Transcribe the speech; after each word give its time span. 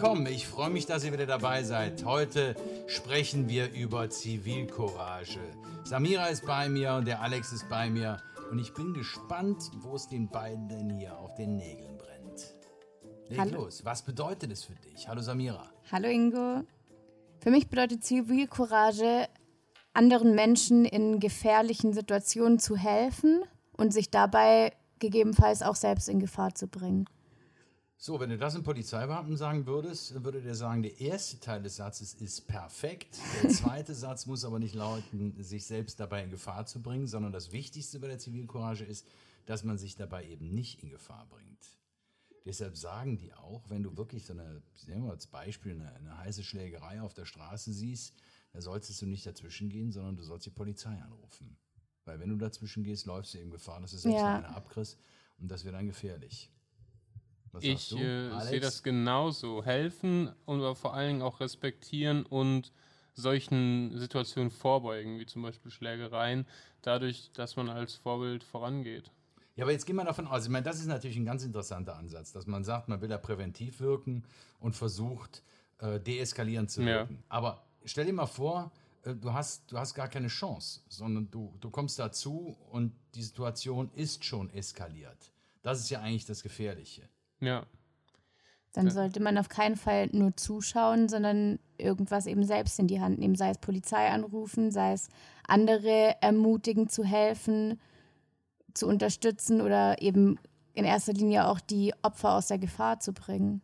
willkommen. 0.00 0.26
Ich 0.26 0.46
freue 0.46 0.70
mich, 0.70 0.86
dass 0.86 1.02
ihr 1.02 1.12
wieder 1.12 1.26
dabei 1.26 1.64
seid. 1.64 2.04
Heute 2.04 2.54
sprechen 2.86 3.48
wir 3.48 3.72
über 3.72 4.08
Zivilcourage. 4.08 5.40
Samira 5.82 6.26
ist 6.26 6.46
bei 6.46 6.68
mir 6.68 6.94
und 6.94 7.08
der 7.08 7.20
Alex 7.20 7.52
ist 7.52 7.68
bei 7.68 7.90
mir. 7.90 8.22
Und 8.52 8.60
ich 8.60 8.72
bin 8.74 8.94
gespannt, 8.94 9.58
wo 9.80 9.96
es 9.96 10.06
den 10.06 10.28
beiden 10.28 10.68
denn 10.68 10.88
hier 10.90 11.18
auf 11.18 11.34
den 11.34 11.56
Nägeln 11.56 11.98
brennt. 11.98 12.54
Leg 13.28 13.40
Hallo. 13.40 13.64
los. 13.64 13.84
Was 13.84 14.02
bedeutet 14.02 14.52
es 14.52 14.62
für 14.62 14.74
dich? 14.74 15.08
Hallo 15.08 15.20
Samira. 15.20 15.68
Hallo 15.90 16.06
Ingo. 16.06 16.62
Für 17.40 17.50
mich 17.50 17.68
bedeutet 17.68 18.04
Zivilcourage, 18.04 19.26
anderen 19.94 20.36
Menschen 20.36 20.84
in 20.84 21.18
gefährlichen 21.18 21.92
Situationen 21.92 22.60
zu 22.60 22.76
helfen 22.76 23.42
und 23.76 23.92
sich 23.92 24.12
dabei 24.12 24.74
gegebenenfalls 25.00 25.62
auch 25.62 25.74
selbst 25.74 26.08
in 26.08 26.20
Gefahr 26.20 26.54
zu 26.54 26.68
bringen. 26.68 27.08
So, 28.00 28.20
wenn 28.20 28.30
du 28.30 28.38
das 28.38 28.54
einem 28.54 28.62
Polizeibeamten 28.62 29.36
sagen 29.36 29.66
würdest, 29.66 30.14
dann 30.14 30.24
würde 30.24 30.40
der 30.40 30.54
sagen, 30.54 30.82
der 30.82 31.00
erste 31.00 31.40
Teil 31.40 31.60
des 31.64 31.76
Satzes 31.76 32.14
ist 32.14 32.46
perfekt. 32.46 33.18
Der 33.42 33.50
zweite 33.50 33.92
Satz 33.92 34.26
muss 34.26 34.44
aber 34.44 34.60
nicht 34.60 34.76
lauten, 34.76 35.34
sich 35.42 35.66
selbst 35.66 35.98
dabei 35.98 36.22
in 36.22 36.30
Gefahr 36.30 36.64
zu 36.64 36.80
bringen, 36.80 37.08
sondern 37.08 37.32
das 37.32 37.50
Wichtigste 37.50 37.98
bei 37.98 38.06
der 38.06 38.20
Zivilcourage 38.20 38.84
ist, 38.84 39.04
dass 39.46 39.64
man 39.64 39.78
sich 39.78 39.96
dabei 39.96 40.24
eben 40.28 40.54
nicht 40.54 40.80
in 40.84 40.90
Gefahr 40.90 41.26
bringt. 41.28 41.58
Deshalb 42.44 42.76
sagen 42.76 43.18
die 43.18 43.34
auch, 43.34 43.68
wenn 43.68 43.82
du 43.82 43.96
wirklich 43.96 44.24
so 44.24 44.32
eine, 44.32 44.62
nehmen 44.86 45.06
wir 45.06 45.10
als 45.10 45.26
Beispiel, 45.26 45.72
eine, 45.72 45.92
eine 45.92 46.18
heiße 46.18 46.44
Schlägerei 46.44 47.02
auf 47.02 47.14
der 47.14 47.24
Straße 47.24 47.72
siehst, 47.72 48.14
da 48.52 48.60
solltest 48.60 49.02
du 49.02 49.06
nicht 49.06 49.26
dazwischen 49.26 49.70
gehen, 49.70 49.90
sondern 49.90 50.16
du 50.16 50.22
sollst 50.22 50.46
die 50.46 50.50
Polizei 50.50 50.96
anrufen. 51.02 51.58
Weil 52.04 52.20
wenn 52.20 52.30
du 52.30 52.36
dazwischen 52.36 52.84
gehst, 52.84 53.06
läufst 53.06 53.34
du 53.34 53.38
eben 53.38 53.50
Gefahr, 53.50 53.80
dass 53.80 53.90
du 53.90 53.98
selbst 53.98 54.20
Ja. 54.20 54.36
eine 54.36 54.48
abkriegst 54.50 54.98
und 55.38 55.50
das 55.50 55.64
wird 55.64 55.74
dann 55.74 55.88
gefährlich. 55.88 56.48
Was 57.52 57.64
Ich 57.64 57.92
äh, 57.96 58.40
sehe 58.40 58.60
das 58.60 58.82
genauso. 58.82 59.64
Helfen 59.64 60.30
und 60.44 60.60
aber 60.60 60.74
vor 60.74 60.94
allen 60.94 61.08
Dingen 61.08 61.22
auch 61.22 61.40
respektieren 61.40 62.24
und 62.26 62.72
solchen 63.14 63.96
Situationen 63.98 64.50
vorbeugen, 64.50 65.18
wie 65.18 65.26
zum 65.26 65.42
Beispiel 65.42 65.70
Schlägereien, 65.70 66.46
dadurch, 66.82 67.30
dass 67.32 67.56
man 67.56 67.68
als 67.68 67.94
Vorbild 67.94 68.44
vorangeht. 68.44 69.10
Ja, 69.56 69.64
aber 69.64 69.72
jetzt 69.72 69.86
gehen 69.86 69.96
wir 69.96 70.04
davon 70.04 70.28
aus, 70.28 70.44
ich 70.44 70.50
meine, 70.50 70.62
das 70.62 70.78
ist 70.78 70.86
natürlich 70.86 71.16
ein 71.16 71.24
ganz 71.24 71.42
interessanter 71.42 71.96
Ansatz, 71.96 72.32
dass 72.32 72.46
man 72.46 72.62
sagt, 72.62 72.88
man 72.88 73.00
will 73.00 73.10
ja 73.10 73.18
präventiv 73.18 73.80
wirken 73.80 74.24
und 74.60 74.76
versucht, 74.76 75.42
äh, 75.78 75.98
deeskalierend 75.98 76.70
zu 76.70 76.82
Ja. 76.82 77.00
wirken. 77.00 77.24
Aber 77.28 77.66
stell 77.84 78.06
dir 78.06 78.12
mal 78.12 78.26
vor, 78.26 78.70
äh, 79.02 79.14
du, 79.14 79.32
hast, 79.32 79.72
du 79.72 79.78
hast 79.78 79.94
gar 79.94 80.06
keine 80.08 80.28
Chance, 80.28 80.82
sondern 80.88 81.28
du, 81.30 81.56
du 81.60 81.70
kommst 81.70 81.98
dazu 81.98 82.56
und 82.70 82.92
die 83.16 83.22
Situation 83.22 83.90
ist 83.94 84.24
schon 84.24 84.48
eskaliert. 84.50 85.32
Das 85.62 85.80
ist 85.80 85.90
ja 85.90 86.00
eigentlich 86.00 86.24
das 86.24 86.44
Gefährliche. 86.44 87.08
Ja, 87.40 87.66
Dann 88.72 88.90
sollte 88.90 89.20
man 89.20 89.38
auf 89.38 89.48
keinen 89.48 89.76
Fall 89.76 90.08
nur 90.12 90.36
zuschauen, 90.36 91.08
sondern 91.08 91.58
irgendwas 91.78 92.26
eben 92.26 92.44
selbst 92.44 92.78
in 92.78 92.86
die 92.86 93.00
Hand 93.00 93.18
nehmen, 93.18 93.34
sei 93.34 93.50
es 93.50 93.58
Polizei 93.58 94.08
anrufen, 94.10 94.70
sei 94.70 94.92
es 94.92 95.08
andere 95.46 96.20
ermutigen 96.20 96.88
zu 96.88 97.04
helfen, 97.04 97.80
zu 98.74 98.86
unterstützen 98.86 99.60
oder 99.60 100.00
eben 100.02 100.38
in 100.74 100.84
erster 100.84 101.12
Linie 101.12 101.48
auch 101.48 101.60
die 101.60 101.92
Opfer 102.02 102.34
aus 102.34 102.48
der 102.48 102.58
Gefahr 102.58 103.00
zu 103.00 103.12
bringen. 103.12 103.62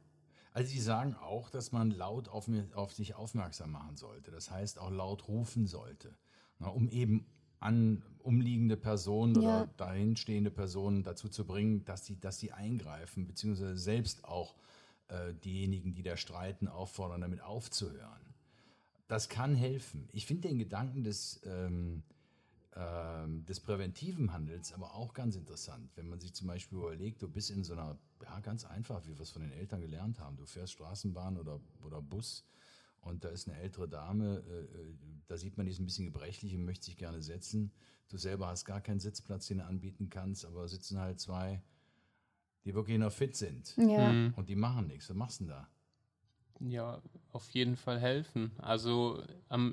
Also 0.53 0.73
die 0.73 0.81
sagen 0.81 1.15
auch, 1.17 1.51
dass 1.51 1.73
man 1.73 1.91
laut 1.91 2.29
auf, 2.29 2.49
auf 2.75 2.93
sich 2.93 3.15
aufmerksam 3.15 3.73
machen 3.73 3.97
sollte. 3.97 4.31
Das 4.31 4.51
heißt 4.51 4.79
auch 4.79 4.91
laut 4.91 5.29
rufen 5.29 5.67
sollte, 5.67 6.17
na, 6.59 6.69
um 6.69 6.89
eben 6.89 7.27
an 7.65 8.03
umliegende 8.23 8.77
Personen 8.77 9.37
oder 9.37 9.65
Ja. 9.65 9.69
dahinstehende 9.77 10.51
Personen 10.51 11.03
dazu 11.03 11.29
zu 11.29 11.47
bringen, 11.47 11.85
dass 11.85 12.05
sie, 12.07 12.19
dass 12.21 12.39
sie 12.39 12.53
eingreifen, 12.53 13.27
beziehungsweise 13.27 13.77
selbst 13.77 14.25
auch 14.25 14.55
äh, 15.09 15.35
diejenigen, 15.35 15.95
die 15.95 16.03
da 16.03 16.17
streiten, 16.17 16.69
auffordern, 16.69 17.21
damit 17.21 17.43
aufzuhören. 17.43 18.21
Das 19.09 19.29
kann 19.29 19.55
helfen. 19.55 20.09
Ich 20.13 20.27
finde 20.27 20.49
den 20.49 20.59
Gedanken 20.59 21.05
des, 21.05 21.41
ähm, 21.45 22.03
ähm, 22.75 23.45
des 23.45 23.61
präventiven 23.61 24.33
Handels 24.33 24.73
aber 24.73 24.95
auch 24.95 25.13
ganz 25.13 25.37
interessant. 25.37 25.91
Wenn 25.97 26.09
man 26.09 26.21
sich 26.21 26.35
zum 26.35 26.47
Beispiel 26.47 26.79
überlegt, 26.79 27.23
du 27.23 27.29
bist 27.29 27.51
in 27.51 27.65
so 27.65 27.75
einer, 27.75 27.99
ja, 28.23 28.41
ganz 28.41 28.65
einfach, 28.65 29.05
wie 29.07 29.15
wir 29.17 29.21
es 29.23 29.31
von 29.31 29.43
den 29.43 29.53
Eltern 29.53 29.81
gelernt 29.81 30.19
haben. 30.21 30.37
Du 30.37 30.47
fährst 30.47 30.73
Straßenbahn 30.73 31.37
oder, 31.39 31.61
oder 31.83 32.01
Bus 32.03 32.45
und 33.05 33.25
da 33.25 33.29
ist 33.29 33.49
eine 33.49 33.59
ältere 33.59 33.89
Dame, 33.89 34.43
äh, 34.49 34.61
äh, 34.61 34.95
da 35.27 35.37
sieht 35.37 35.57
man, 35.57 35.67
die 35.67 35.73
ist 35.73 35.79
ein 35.79 35.87
bisschen 35.87 36.07
gebrechlich 36.07 36.55
und 36.55 36.65
möchte 36.65 36.87
sich 36.87 36.97
gerne 36.97 37.23
setzen. 37.23 37.73
Du 38.09 38.19
selber 38.19 38.49
hast 38.49 38.65
gar 38.65 38.81
keinen 38.81 39.01
Sitzplatz, 39.01 39.47
den 39.47 39.59
du 39.59 39.65
anbieten 39.65 40.11
kannst, 40.11 40.45
aber 40.45 40.69
sitzen 40.69 40.99
halt 40.99 41.21
zwei, 41.21 41.63
die 42.65 42.75
wirklich 42.75 42.99
noch 42.99 43.13
fit 43.13 43.37
sind. 43.37 43.77
Ja. 43.77 44.13
Mhm. 44.13 44.35
Und 44.37 44.49
die 44.49 44.57
machen 44.57 44.87
nichts. 44.87 45.09
Was 45.09 45.17
machst 45.17 45.41
du 45.41 45.45
denn 45.45 45.55
da? 45.55 45.69
ja, 46.61 47.01
auf 47.33 47.51
jeden 47.51 47.77
Fall 47.77 47.99
helfen. 47.99 48.53
Also 48.59 49.23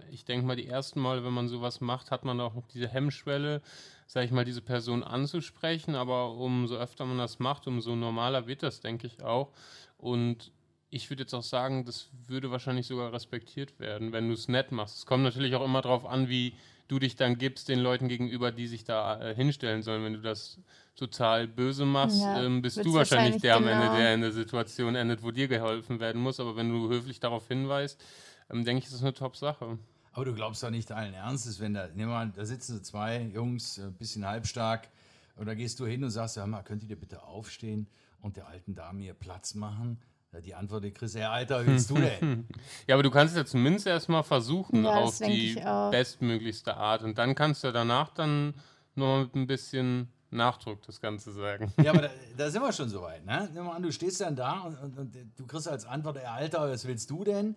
ich 0.10 0.26
denke 0.26 0.46
mal, 0.46 0.56
die 0.56 0.68
ersten 0.68 1.00
Mal, 1.00 1.24
wenn 1.24 1.34
man 1.34 1.48
sowas 1.48 1.82
macht, 1.82 2.12
hat 2.12 2.26
man 2.26 2.40
auch 2.40 2.56
noch 2.56 2.68
diese 2.68 2.88
Hemmschwelle, 2.88 3.62
sage 4.08 4.26
ich 4.26 4.32
mal, 4.32 4.46
diese 4.46 4.62
Person 4.62 5.04
anzusprechen, 5.04 5.96
aber 5.96 6.34
umso 6.34 6.76
öfter 6.76 7.06
man 7.06 7.18
das 7.18 7.40
macht, 7.40 7.68
umso 7.68 7.96
normaler 7.96 8.48
wird 8.48 8.64
das, 8.64 8.82
denke 8.82 9.08
ich 9.08 9.24
auch. 9.24 9.54
Und 9.98 10.52
ich 10.92 11.10
würde 11.10 11.24
jetzt 11.24 11.34
auch 11.34 11.44
sagen, 11.44 11.86
das 11.86 12.10
würde 12.28 12.52
wahrscheinlich 12.52 12.86
sogar 12.86 13.14
respektiert 13.14 13.80
werden, 13.80 14.12
wenn 14.12 14.28
du 14.28 14.34
es 14.34 14.50
nett 14.50 14.72
machst. 14.72 14.98
Es 14.98 15.06
kommt 15.06 15.24
natürlich 15.24 15.56
auch 15.56 15.64
immer 15.64 15.82
darauf 15.82 16.06
an, 16.06 16.28
wie 16.28 16.54
du 16.90 17.00
dich 17.00 17.16
dann 17.16 17.38
gibst 17.38 17.70
den 17.70 17.80
Leuten 17.80 18.10
gegenüber, 18.10 18.52
die 18.52 18.68
sich 18.68 18.84
da 18.84 19.22
äh, 19.22 19.34
hinstellen 19.34 19.82
sollen. 19.84 20.04
Wenn 20.04 20.14
du 20.14 20.22
das 20.22 20.60
total 20.96 21.48
böse 21.48 21.86
machst, 21.86 22.22
Ja, 22.22 22.44
ähm, 22.44 22.62
bist 22.62 22.78
du 22.78 22.94
wahrscheinlich 22.94 23.36
wahrscheinlich 23.36 23.42
der 23.42 23.56
am 23.56 23.68
Ende, 23.68 23.86
genau. 23.86 23.96
der 23.96 24.14
in 24.14 24.22
der 24.22 24.32
Situation 24.34 24.96
endet, 24.96 25.24
wo 25.24 25.32
dir 25.32 25.48
geholfen 25.48 26.02
werden 26.02 26.22
muss. 26.22 26.42
Aber 26.42 26.58
wenn 26.58 26.70
du 26.70 26.90
höflich 26.90 27.22
darauf 27.22 27.48
hinweist, 27.48 28.04
ähm, 28.50 28.66
denke 28.66 28.80
ich, 28.80 28.86
ist 28.86 28.94
das 28.94 29.02
eine 29.02 29.14
Top-Sache. 29.14 29.80
Aber 30.12 30.26
du 30.26 30.34
glaubst 30.34 30.62
doch 30.62 30.70
nicht 30.70 30.92
allen 30.92 31.14
Ernstes, 31.14 31.62
wenn 31.62 31.74
da, 31.74 31.88
nimm 31.96 32.10
mal, 32.10 32.30
da 32.36 32.44
sitzen 32.44 32.76
so 32.76 32.82
zwei 32.82 33.22
Jungs, 33.22 33.80
ein 33.80 33.94
bisschen 33.94 34.28
halbstark, 34.28 34.90
und 35.38 35.46
da 35.46 35.54
gehst 35.54 35.80
du 35.80 35.86
hin 35.86 36.04
und 36.04 36.12
sagst, 36.12 36.36
hör 36.36 36.46
mal, 36.46 36.62
könnt 36.62 36.84
ihr 36.84 36.90
dir 36.90 37.00
bitte 37.00 37.24
aufstehen 37.24 37.88
und 38.20 38.36
der 38.36 38.48
alten 38.48 38.76
Dame 38.76 39.04
hier 39.04 39.14
Platz 39.14 39.56
machen? 39.56 39.98
Ja, 40.34 40.40
Die 40.40 40.56
Antwort, 40.56 40.84
die 40.84 40.92
kriegst 40.92 41.16
du, 41.16 41.20
ja, 41.20 41.32
Alter, 41.32 41.66
willst 41.66 41.90
du 41.90 41.96
denn? 41.96 42.48
Ja, 42.88 42.96
aber 42.96 43.04
du 43.04 43.12
kannst 43.12 43.36
ja 43.36 43.46
zumindest 43.46 43.86
erstmal 43.88 44.24
versuchen 44.24 44.86
Ja, 44.86 44.92
auf 44.96 45.18
die 45.18 45.62
bestmöglichste 45.92 46.76
Art. 46.76 47.04
Und 47.04 47.18
dann 47.18 47.36
kannst 47.36 47.64
du 47.64 47.72
danach 47.72 48.12
dann 48.12 48.54
nochmal 48.96 49.24
mit 49.26 49.36
ein 49.36 49.48
bisschen 49.48 50.08
Nachdruck 50.30 50.82
das 50.84 51.02
Ganze 51.02 51.32
sagen. 51.34 51.74
ja, 51.84 51.92
aber 51.92 52.04
da, 52.04 52.10
da 52.38 52.50
sind 52.50 52.62
wir 52.62 52.72
schon 52.72 52.88
so 52.90 53.02
weit, 53.02 53.26
ne? 53.26 53.50
Nimm 53.54 53.66
mal 53.66 53.76
an, 53.76 53.84
du 53.84 53.92
stehst 53.92 54.22
dann 54.22 54.36
da 54.36 54.62
und, 54.62 54.78
und, 54.78 54.98
und 54.98 55.16
du 55.38 55.46
kriegst 55.46 55.68
als 55.68 55.86
Antwort, 55.86 56.16
ey, 56.18 56.26
Alter, 56.26 56.72
was 56.72 56.86
willst 56.88 57.10
du 57.10 57.24
denn? 57.26 57.56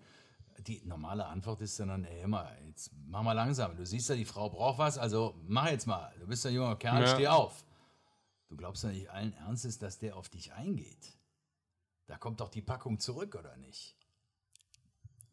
Die 0.67 0.83
normale 0.85 1.27
Antwort 1.27 1.61
ist 1.61 1.79
dann, 1.79 2.05
ey, 2.05 2.21
hör 2.23 2.29
mal, 2.29 2.59
jetzt 2.67 2.91
mach 3.07 3.23
mal 3.23 3.33
langsam. 3.33 3.77
Du 3.77 3.87
siehst 3.87 4.09
ja, 4.09 4.17
die 4.17 4.25
Frau 4.25 4.51
braucht 4.51 4.79
was, 4.79 4.99
also 4.99 5.35
mach 5.47 5.69
jetzt 5.71 5.87
mal. 5.87 6.13
Du 6.19 6.27
bist 6.27 6.45
ein 6.47 6.55
junger 6.55 6.75
Kerl, 6.77 7.03
Ja. 7.03 7.07
steh 7.07 7.29
auf. 7.29 7.65
Du 8.49 8.57
glaubst 8.57 8.83
doch 8.83 8.89
nicht 8.91 9.09
allen 9.11 9.33
Ernstes, 9.35 9.79
dass 9.79 9.99
der 9.99 10.17
auf 10.17 10.29
dich 10.29 10.53
eingeht. 10.53 11.17
Da 12.07 12.17
kommt 12.19 12.41
doch 12.41 12.49
die 12.51 12.63
Packung 12.63 12.99
zurück, 12.99 13.35
oder 13.35 13.57
nicht? 13.57 13.97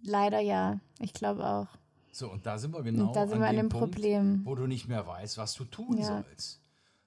Leider 0.03 0.39
ja, 0.39 0.79
ich 0.99 1.13
glaube 1.13 1.45
auch. 1.45 1.67
So, 2.11 2.29
und 2.31 2.45
da 2.45 2.57
sind 2.57 2.73
wir 2.73 2.83
genau 2.83 3.13
sind 3.13 3.33
an 3.33 3.39
wir 3.39 3.47
an 3.47 3.55
dem 3.55 3.65
dem 3.67 3.69
Punkt, 3.69 3.95
Problem. 3.95 4.41
wo 4.45 4.55
du 4.55 4.67
nicht 4.67 4.87
mehr 4.87 5.05
weißt, 5.07 5.37
was 5.37 5.53
du 5.53 5.65
tun 5.65 5.97
Ja. 5.97 6.05
sollst. 6.23 6.61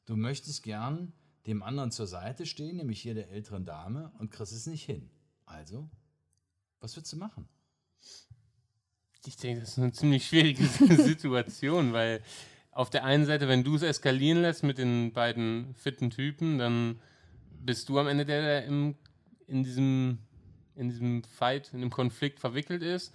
Du 0.06 0.16
möchtest 0.16 0.62
gern 0.62 1.12
dem 1.46 1.62
anderen 1.62 1.90
zur 1.90 2.06
Seite 2.06 2.46
stehen, 2.46 2.76
nämlich 2.76 3.00
hier 3.02 3.14
der 3.14 3.30
älteren 3.30 3.64
Dame, 3.66 4.12
und 4.18 4.30
kriegst 4.30 4.52
es 4.52 4.66
nicht 4.66 4.84
hin. 4.84 5.10
Also, 5.44 5.90
was 6.80 6.96
würdest 6.96 7.12
du 7.12 7.16
machen? 7.18 7.48
Ich 9.26 9.36
denke, 9.36 9.60
das 9.60 9.70
ist 9.70 9.78
eine 9.78 9.92
ziemlich 9.92 10.26
schwierige 10.26 10.64
Situation, 11.02 11.92
weil 11.92 12.22
auf 12.70 12.90
der 12.90 13.04
einen 13.04 13.24
Seite, 13.24 13.48
wenn 13.48 13.64
du 13.64 13.76
es 13.76 13.82
eskalieren 13.82 14.42
lässt 14.42 14.62
mit 14.62 14.78
den 14.78 15.12
beiden 15.12 15.74
fitten 15.74 16.10
Typen, 16.10 16.58
dann 16.58 17.00
bist 17.60 17.88
du 17.88 17.98
am 17.98 18.06
Ende 18.08 18.24
der, 18.26 18.42
der 18.42 18.64
im, 18.66 18.96
in, 19.46 19.62
diesem, 19.62 20.18
in 20.74 20.88
diesem 20.88 21.22
Fight, 21.24 21.70
in 21.72 21.80
dem 21.80 21.90
Konflikt 21.90 22.40
verwickelt 22.40 22.82
ist. 22.82 23.12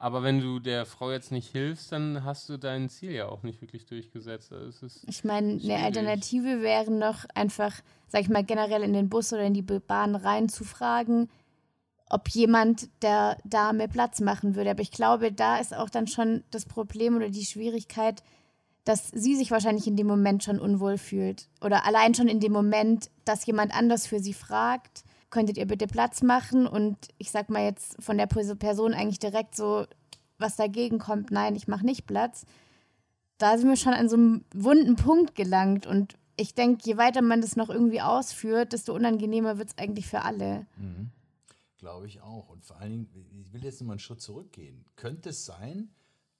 Aber 0.00 0.22
wenn 0.22 0.40
du 0.40 0.60
der 0.60 0.86
Frau 0.86 1.10
jetzt 1.10 1.32
nicht 1.32 1.50
hilfst, 1.50 1.90
dann 1.90 2.24
hast 2.24 2.48
du 2.48 2.56
dein 2.56 2.88
Ziel 2.88 3.10
ja 3.10 3.28
auch 3.28 3.42
nicht 3.42 3.60
wirklich 3.60 3.84
durchgesetzt. 3.84 4.52
Also 4.52 4.86
Ich 5.06 5.24
meine, 5.24 5.60
eine. 5.60 5.76
Alternative 5.76 6.62
wäre 6.62 6.92
noch 6.92 7.24
einfach, 7.34 7.74
sag 8.06 8.20
ich 8.20 8.28
mal, 8.28 8.44
generell 8.44 8.82
in 8.82 8.92
den 8.92 9.08
Bus 9.08 9.32
oder 9.32 9.42
in 9.42 9.54
die 9.54 9.62
Bahn 9.62 10.14
reinzufragen, 10.14 11.28
ob 12.08 12.28
jemand 12.28 12.88
der 13.02 13.38
Dame 13.44 13.88
Platz 13.88 14.20
machen 14.20 14.54
würde. 14.54 14.70
Aber 14.70 14.82
ich 14.82 14.92
glaube, 14.92 15.32
da 15.32 15.58
ist 15.58 15.74
auch 15.74 15.90
dann 15.90 16.06
schon 16.06 16.44
das 16.52 16.64
Problem 16.64 17.16
oder 17.16 17.28
die 17.28 17.44
Schwierigkeit, 17.44 18.22
dass 18.84 19.10
sie 19.10 19.34
sich 19.34 19.50
wahrscheinlich 19.50 19.86
in 19.88 19.96
dem 19.96 20.06
Moment 20.06 20.44
schon 20.44 20.60
unwohl 20.60 20.96
fühlt. 20.96 21.48
Oder 21.60 21.84
allein 21.84 22.14
schon 22.14 22.28
in 22.28 22.40
dem 22.40 22.52
Moment, 22.52 23.10
dass 23.24 23.44
jemand 23.46 23.74
anders 23.74 24.06
für 24.06 24.20
sie 24.20 24.32
fragt, 24.32 25.04
könntet 25.30 25.58
ihr 25.58 25.66
bitte 25.66 25.86
Platz 25.86 26.22
machen? 26.22 26.66
Und 26.66 26.96
ich 27.18 27.30
sag 27.30 27.50
mal 27.50 27.64
jetzt 27.64 28.02
von 28.02 28.18
der 28.18 28.26
Person 28.26 28.94
eigentlich 28.94 29.18
direkt 29.18 29.54
so, 29.54 29.86
was 30.38 30.56
dagegen 30.56 30.98
kommt, 30.98 31.30
nein, 31.30 31.56
ich 31.56 31.68
mache 31.68 31.84
nicht 31.84 32.06
Platz. 32.06 32.44
Da 33.38 33.56
sind 33.56 33.68
wir 33.68 33.76
schon 33.76 33.92
an 33.94 34.08
so 34.08 34.16
einem 34.16 34.44
wunden 34.54 34.96
Punkt 34.96 35.34
gelangt. 35.34 35.86
Und 35.86 36.16
ich 36.36 36.54
denke, 36.54 36.82
je 36.84 36.96
weiter 36.96 37.22
man 37.22 37.40
das 37.40 37.56
noch 37.56 37.68
irgendwie 37.70 38.00
ausführt, 38.00 38.72
desto 38.72 38.94
unangenehmer 38.94 39.58
wird 39.58 39.70
es 39.70 39.78
eigentlich 39.78 40.06
für 40.06 40.22
alle. 40.22 40.66
glaube 41.78 42.06
ich 42.06 42.20
auch. 42.20 42.48
Und 42.48 42.64
vor 42.64 42.76
allen 42.76 42.90
Dingen, 42.90 43.30
ich 43.40 43.52
will 43.52 43.64
jetzt 43.64 43.80
noch 43.80 43.86
mal 43.86 43.94
einen 43.94 44.00
Schritt 44.00 44.20
zurückgehen. 44.20 44.84
Könnte 44.96 45.30
es 45.30 45.46
sein, 45.46 45.90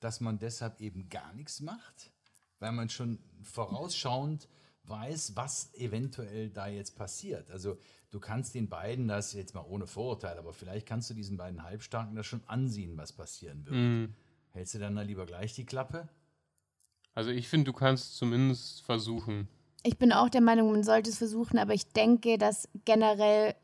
dass 0.01 0.21
man 0.21 0.39
deshalb 0.39 0.81
eben 0.81 1.09
gar 1.09 1.33
nichts 1.33 1.61
macht, 1.61 2.13
weil 2.59 2.73
man 2.73 2.89
schon 2.89 3.19
vorausschauend 3.43 4.49
weiß, 4.85 5.37
was 5.37 5.73
eventuell 5.75 6.51
da 6.51 6.67
jetzt 6.67 6.97
passiert. 6.97 7.51
Also 7.51 7.79
du 8.11 8.21
kannst 8.21 8.55
den 8.55 8.69
beiden 8.69 9.09
das 9.09 9.33
jetzt 9.33 9.55
mal 9.55 9.65
ohne 9.69 9.87
Vorurteil, 9.87 10.39
aber 10.39 10.53
vielleicht 10.53 10.87
kannst 10.87 11.11
du 11.11 11.15
diesen 11.15 11.37
beiden 11.37 11.63
Halbstarken 11.63 12.15
das 12.15 12.27
schon 12.27 12.43
ansehen, 12.47 12.97
was 12.97 13.13
passieren 13.13 13.65
wird. 13.67 13.77
Mhm. 13.77 14.15
Hältst 14.51 14.75
du 14.75 14.79
dann 14.79 14.97
da 14.97 15.03
lieber 15.03 15.27
gleich 15.27 15.55
die 15.55 15.67
Klappe? 15.67 16.09
Also 17.15 17.31
ich 17.31 17.49
finde, 17.49 17.65
du 17.65 17.73
kannst 17.73 18.17
zumindest 18.17 18.83
versuchen. 18.83 19.49
Ich 19.83 19.99
bin 19.99 20.13
auch 20.13 20.29
der 20.29 20.41
Meinung, 20.41 20.73
man 20.73 20.85
sollte 20.85 21.11
es 21.11 21.19
versuchen, 21.19 21.59
aber 21.59 21.75
ich 21.75 21.89
denke, 21.93 22.39
dass 22.39 22.69
generell, 22.85 23.55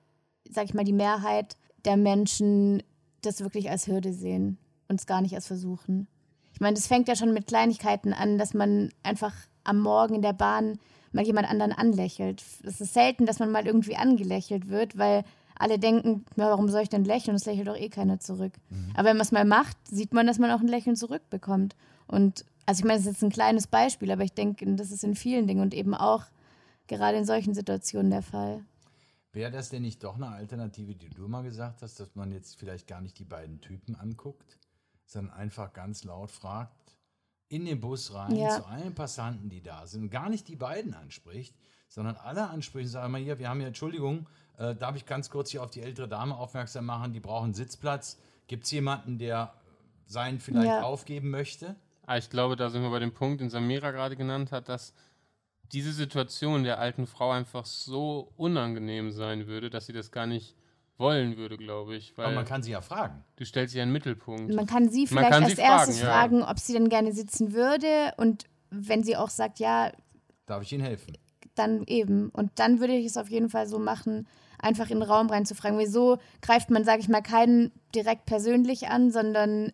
sag 0.48 0.64
ich 0.64 0.74
mal, 0.74 0.84
die 0.84 0.92
Mehrheit 0.92 1.56
der 1.84 1.96
Menschen 1.96 2.82
das 3.22 3.40
wirklich 3.40 3.70
als 3.70 3.86
Hürde 3.86 4.12
sehen 4.12 4.58
und 4.88 5.00
es 5.00 5.06
gar 5.06 5.22
nicht 5.22 5.34
als 5.34 5.46
versuchen. 5.46 6.08
Ich 6.52 6.60
meine, 6.60 6.74
das 6.74 6.86
fängt 6.86 7.08
ja 7.08 7.16
schon 7.16 7.34
mit 7.34 7.46
Kleinigkeiten 7.46 8.12
an, 8.12 8.38
dass 8.38 8.54
man 8.54 8.90
einfach 9.02 9.34
am 9.64 9.80
Morgen 9.80 10.14
in 10.14 10.22
der 10.22 10.32
Bahn 10.32 10.78
mal 11.14 11.24
jemand 11.24 11.48
anderen 11.48 11.72
anlächelt. 11.72 12.42
Es 12.64 12.80
ist 12.80 12.94
selten, 12.94 13.26
dass 13.26 13.38
man 13.38 13.50
mal 13.50 13.66
irgendwie 13.66 13.96
angelächelt 13.96 14.68
wird, 14.68 14.98
weil 14.98 15.24
alle 15.56 15.78
denken, 15.78 16.24
ja, 16.36 16.50
warum 16.50 16.68
soll 16.68 16.82
ich 16.82 16.88
denn 16.88 17.04
lächeln? 17.04 17.36
Es 17.36 17.46
lächelt 17.46 17.68
doch 17.68 17.76
eh 17.76 17.88
keiner 17.88 18.18
zurück. 18.18 18.52
Mhm. 18.70 18.90
Aber 18.94 19.08
wenn 19.08 19.16
man 19.16 19.24
es 19.24 19.32
mal 19.32 19.44
macht, 19.44 19.76
sieht 19.88 20.12
man, 20.12 20.26
dass 20.26 20.38
man 20.38 20.50
auch 20.50 20.60
ein 20.60 20.68
Lächeln 20.68 20.96
zurückbekommt. 20.96 21.76
Und 22.06 22.44
also 22.66 22.80
ich 22.80 22.84
meine, 22.84 22.98
das 22.98 23.06
ist 23.06 23.12
jetzt 23.14 23.22
ein 23.22 23.30
kleines 23.30 23.66
Beispiel, 23.66 24.10
aber 24.10 24.24
ich 24.24 24.32
denke, 24.32 24.66
das 24.74 24.90
ist 24.90 25.04
in 25.04 25.14
vielen 25.14 25.46
Dingen 25.46 25.62
und 25.62 25.74
eben 25.74 25.94
auch 25.94 26.24
gerade 26.86 27.18
in 27.18 27.24
solchen 27.24 27.54
Situationen 27.54 28.10
der 28.10 28.22
Fall. 28.22 28.64
Wäre 29.32 29.50
das 29.50 29.68
denn 29.68 29.82
nicht 29.82 30.02
doch 30.04 30.16
eine 30.16 30.28
Alternative, 30.28 30.94
die 30.94 31.10
du 31.10 31.28
mal 31.28 31.42
gesagt 31.42 31.82
hast, 31.82 31.98
dass 31.98 32.14
man 32.14 32.30
jetzt 32.30 32.56
vielleicht 32.56 32.86
gar 32.86 33.00
nicht 33.00 33.18
die 33.18 33.24
beiden 33.24 33.60
Typen 33.60 33.96
anguckt, 33.96 34.58
sondern 35.06 35.34
einfach 35.34 35.72
ganz 35.72 36.04
laut 36.04 36.30
fragt, 36.30 36.96
in 37.54 37.64
den 37.66 37.80
Bus 37.80 38.12
rein, 38.12 38.36
Ja. 38.36 38.50
zu 38.50 38.66
allen 38.66 38.94
Passanten, 38.94 39.48
die 39.48 39.62
da 39.62 39.86
sind, 39.86 40.02
und 40.02 40.10
gar 40.10 40.28
nicht 40.28 40.48
die 40.48 40.56
beiden 40.56 40.94
anspricht, 40.94 41.54
sondern 41.88 42.16
alle 42.16 42.48
anspricht 42.48 42.86
und 42.86 42.92
sagt 42.92 43.08
mal 43.10 43.20
hier, 43.20 43.38
wir 43.38 43.48
haben 43.48 43.58
hier, 43.60 43.68
Entschuldigung, 43.68 44.26
äh, 44.58 44.74
darf 44.74 44.96
ich 44.96 45.06
ganz 45.06 45.30
kurz 45.30 45.50
hier 45.50 45.62
auf 45.62 45.70
die 45.70 45.80
ältere 45.80 46.08
Dame 46.08 46.36
aufmerksam 46.36 46.84
machen, 46.86 47.12
die 47.12 47.20
brauchen 47.20 47.44
einen 47.46 47.54
Sitzplatz. 47.54 48.18
Gibt 48.48 48.64
es 48.64 48.70
jemanden, 48.72 49.18
der 49.18 49.52
seinen 50.06 50.40
vielleicht 50.40 50.66
Ja. 50.66 50.82
aufgeben 50.82 51.30
möchte? 51.30 51.76
Ah, 52.06 52.18
ich 52.18 52.28
glaube, 52.28 52.56
da 52.56 52.68
sind 52.70 52.82
wir 52.82 52.90
bei 52.90 52.98
dem 52.98 53.14
Punkt, 53.14 53.40
den 53.40 53.48
Samira 53.50 53.90
gerade 53.92 54.16
genannt 54.16 54.52
hat, 54.52 54.68
dass 54.68 54.92
diese 55.72 55.92
Situation 55.92 56.62
der 56.64 56.78
alten 56.78 57.06
Frau 57.06 57.30
einfach 57.30 57.64
so 57.64 58.32
unangenehm 58.36 59.10
sein 59.12 59.46
würde, 59.46 59.70
dass 59.70 59.86
sie 59.86 59.92
das 59.94 60.10
gar 60.10 60.26
nicht 60.26 60.54
wollen 60.96 61.36
würde, 61.36 61.56
glaube 61.56 61.96
ich. 61.96 62.14
Aber 62.16 62.30
man 62.30 62.44
kann 62.44 62.62
sie 62.62 62.70
ja 62.72 62.80
fragen. 62.80 63.24
du 63.36 63.44
stellst 63.44 63.72
sie 63.72 63.78
ja 63.78 63.84
in 63.84 63.90
den 63.90 63.94
Mittelpunkt. 63.94 64.54
Man 64.54 64.66
kann 64.66 64.88
sie 64.88 65.06
vielleicht 65.06 65.30
kann 65.30 65.44
als 65.44 65.56
sie 65.56 65.62
erstes 65.62 66.00
fragen, 66.00 66.08
ja. 66.08 66.12
fragen, 66.12 66.42
ob 66.42 66.58
sie 66.58 66.72
denn 66.72 66.88
gerne 66.88 67.12
sitzen 67.12 67.52
würde 67.52 68.12
und 68.16 68.44
wenn 68.70 69.02
sie 69.02 69.16
auch 69.16 69.30
sagt, 69.30 69.58
ja, 69.58 69.92
Darf 70.46 70.62
ich 70.62 70.72
Ihnen 70.72 70.84
helfen? 70.84 71.16
dann 71.54 71.84
eben. 71.86 72.30
Und 72.30 72.52
dann 72.56 72.80
würde 72.80 72.94
ich 72.94 73.06
es 73.06 73.16
auf 73.16 73.28
jeden 73.28 73.48
Fall 73.48 73.66
so 73.66 73.78
machen, 73.78 74.26
einfach 74.58 74.90
in 74.90 75.00
den 75.00 75.08
Raum 75.08 75.28
reinzufragen. 75.28 75.78
Wieso 75.78 76.18
greift 76.42 76.70
man, 76.70 76.84
sage 76.84 77.00
ich 77.00 77.08
mal, 77.08 77.22
keinen 77.22 77.72
direkt 77.94 78.26
persönlich 78.26 78.88
an, 78.88 79.10
sondern 79.10 79.72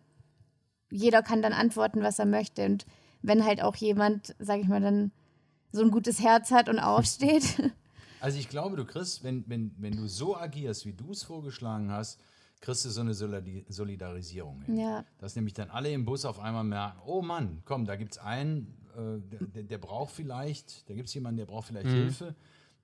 jeder 0.91 1.21
kann 1.21 1.41
dann 1.41 1.53
antworten, 1.53 2.03
was 2.03 2.19
er 2.19 2.25
möchte. 2.25 2.65
Und 2.65 2.85
wenn 3.21 3.45
halt 3.45 3.61
auch 3.61 3.75
jemand, 3.75 4.35
sage 4.39 4.61
ich 4.61 4.67
mal, 4.67 4.81
dann 4.81 5.11
so 5.71 5.81
ein 5.81 5.91
gutes 5.91 6.21
Herz 6.21 6.51
hat 6.51 6.69
und 6.69 6.79
aufsteht. 6.79 7.71
Also 8.21 8.37
ich 8.37 8.49
glaube, 8.49 8.75
du 8.75 8.85
kriegst, 8.85 9.23
wenn, 9.23 9.43
wenn, 9.47 9.73
wenn 9.77 9.97
du 9.97 10.07
so 10.07 10.37
agierst, 10.37 10.85
wie 10.85 10.93
du 10.93 11.11
es 11.11 11.23
vorgeschlagen 11.23 11.91
hast, 11.91 12.21
kriegst 12.61 12.85
du 12.85 12.89
so 12.89 13.01
eine 13.01 13.15
Solidarisierung 13.15 14.61
hin. 14.61 14.77
Ja. 14.77 15.03
Dass 15.17 15.35
nämlich 15.35 15.55
dann 15.55 15.71
alle 15.71 15.91
im 15.91 16.05
Bus 16.05 16.25
auf 16.25 16.39
einmal 16.39 16.63
merken, 16.63 16.99
oh 17.05 17.23
Mann, 17.23 17.63
komm, 17.65 17.85
da 17.85 17.95
gibt 17.95 18.11
es 18.11 18.17
einen, 18.19 18.77
äh, 18.95 19.47
der, 19.47 19.63
der, 19.63 19.77
braucht 19.79 20.13
vielleicht, 20.13 20.87
da 20.87 20.93
gibt 20.93 21.07
es 21.07 21.13
jemanden, 21.15 21.37
der 21.37 21.47
braucht 21.47 21.67
vielleicht 21.67 21.87
Hilfe. 21.87 22.35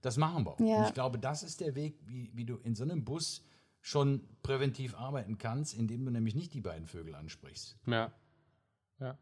Das 0.01 0.17
machen 0.17 0.45
wir. 0.45 0.55
Ja. 0.65 0.79
Und 0.79 0.87
ich 0.87 0.93
glaube, 0.93 1.19
das 1.19 1.43
ist 1.43 1.61
der 1.61 1.75
Weg, 1.75 1.99
wie, 2.05 2.31
wie 2.33 2.45
du 2.45 2.57
in 2.63 2.73
so 2.75 2.83
einem 2.83 3.05
Bus 3.05 3.43
schon 3.81 4.21
präventiv 4.41 4.95
arbeiten 4.95 5.37
kannst, 5.37 5.75
indem 5.75 6.03
du 6.03 6.11
nämlich 6.11 6.33
nicht 6.33 6.53
die 6.53 6.61
beiden 6.61 6.87
Vögel 6.87 7.15
ansprichst. 7.15 7.77
ja. 7.85 8.11
Ja. 8.99 9.15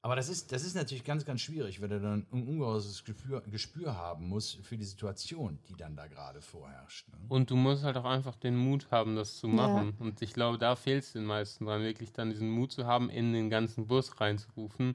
Aber 0.00 0.14
das 0.14 0.28
ist, 0.28 0.52
das 0.52 0.64
ist 0.64 0.76
natürlich 0.76 1.02
ganz, 1.02 1.24
ganz 1.24 1.40
schwierig, 1.40 1.80
weil 1.80 1.88
du 1.88 2.00
dann 2.00 2.20
ein 2.20 2.26
ungeheures 2.30 3.04
Gespür, 3.04 3.42
Gespür 3.42 3.96
haben 3.96 4.28
musst 4.28 4.64
für 4.64 4.76
die 4.78 4.84
Situation, 4.84 5.58
die 5.68 5.74
dann 5.74 5.96
da 5.96 6.06
gerade 6.06 6.40
vorherrscht. 6.40 7.08
Ne? 7.08 7.18
Und 7.28 7.50
du 7.50 7.56
musst 7.56 7.82
halt 7.82 7.96
auch 7.96 8.04
einfach 8.04 8.36
den 8.36 8.56
Mut 8.56 8.90
haben, 8.92 9.16
das 9.16 9.36
zu 9.36 9.48
machen. 9.48 9.94
Und 9.98 10.22
ich 10.22 10.32
glaube, 10.32 10.56
da 10.56 10.76
fehlt 10.76 11.02
es 11.02 11.12
den 11.12 11.24
meisten 11.24 11.66
dran, 11.66 11.82
wirklich 11.82 12.12
dann 12.12 12.30
diesen 12.30 12.48
Mut 12.48 12.70
zu 12.70 12.86
haben, 12.86 13.10
in 13.10 13.32
den 13.32 13.50
ganzen 13.50 13.88
Bus 13.88 14.20
reinzurufen. 14.20 14.94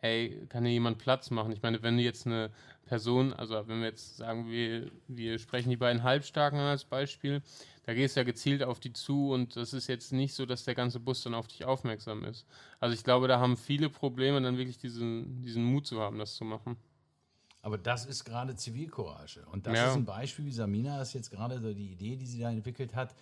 Ey, 0.00 0.46
kann 0.48 0.64
hier 0.64 0.74
jemand 0.74 0.98
Platz 0.98 1.30
machen? 1.30 1.50
Ich 1.52 1.62
meine, 1.62 1.82
wenn 1.82 1.96
du 1.96 2.02
jetzt 2.04 2.26
eine 2.26 2.50
Person, 2.86 3.32
also 3.32 3.54
wenn 3.66 3.80
wir 3.80 3.88
jetzt 3.88 4.16
sagen, 4.16 4.48
wir, 4.48 4.92
wir 5.08 5.38
sprechen 5.40 5.70
die 5.70 5.76
beiden 5.76 6.04
Halbstarken 6.04 6.58
als 6.60 6.84
Beispiel, 6.84 7.42
da 7.84 7.94
gehst 7.94 8.14
du 8.16 8.20
ja 8.20 8.24
gezielt 8.24 8.62
auf 8.62 8.78
die 8.78 8.92
zu 8.92 9.32
und 9.32 9.56
das 9.56 9.72
ist 9.72 9.88
jetzt 9.88 10.12
nicht 10.12 10.34
so, 10.34 10.46
dass 10.46 10.64
der 10.64 10.74
ganze 10.76 11.00
Bus 11.00 11.22
dann 11.24 11.34
auf 11.34 11.48
dich 11.48 11.64
aufmerksam 11.64 12.24
ist. 12.24 12.46
Also 12.78 12.94
ich 12.94 13.02
glaube, 13.02 13.26
da 13.26 13.40
haben 13.40 13.56
viele 13.56 13.90
Probleme, 13.90 14.40
dann 14.40 14.56
wirklich 14.56 14.78
diesen, 14.78 15.42
diesen 15.42 15.64
Mut 15.64 15.86
zu 15.86 16.00
haben, 16.00 16.18
das 16.18 16.36
zu 16.36 16.44
machen. 16.44 16.76
Aber 17.62 17.78
das 17.78 18.06
ist 18.06 18.24
gerade 18.24 18.56
Zivilcourage. 18.56 19.44
Und 19.46 19.66
das 19.66 19.78
Ja. 19.78 19.84
ist 19.84 19.96
ein 19.96 20.04
Beispiel, 20.04 20.44
wie 20.46 20.52
Samina 20.52 21.00
ist 21.02 21.12
jetzt 21.12 21.30
gerade 21.30 21.60
so 21.60 21.72
die 21.74 21.92
Idee, 21.92 22.16
die 22.16 22.26
sie 22.26 22.38
da 22.40 22.50
entwickelt 22.50 22.94
hat, 22.94 23.14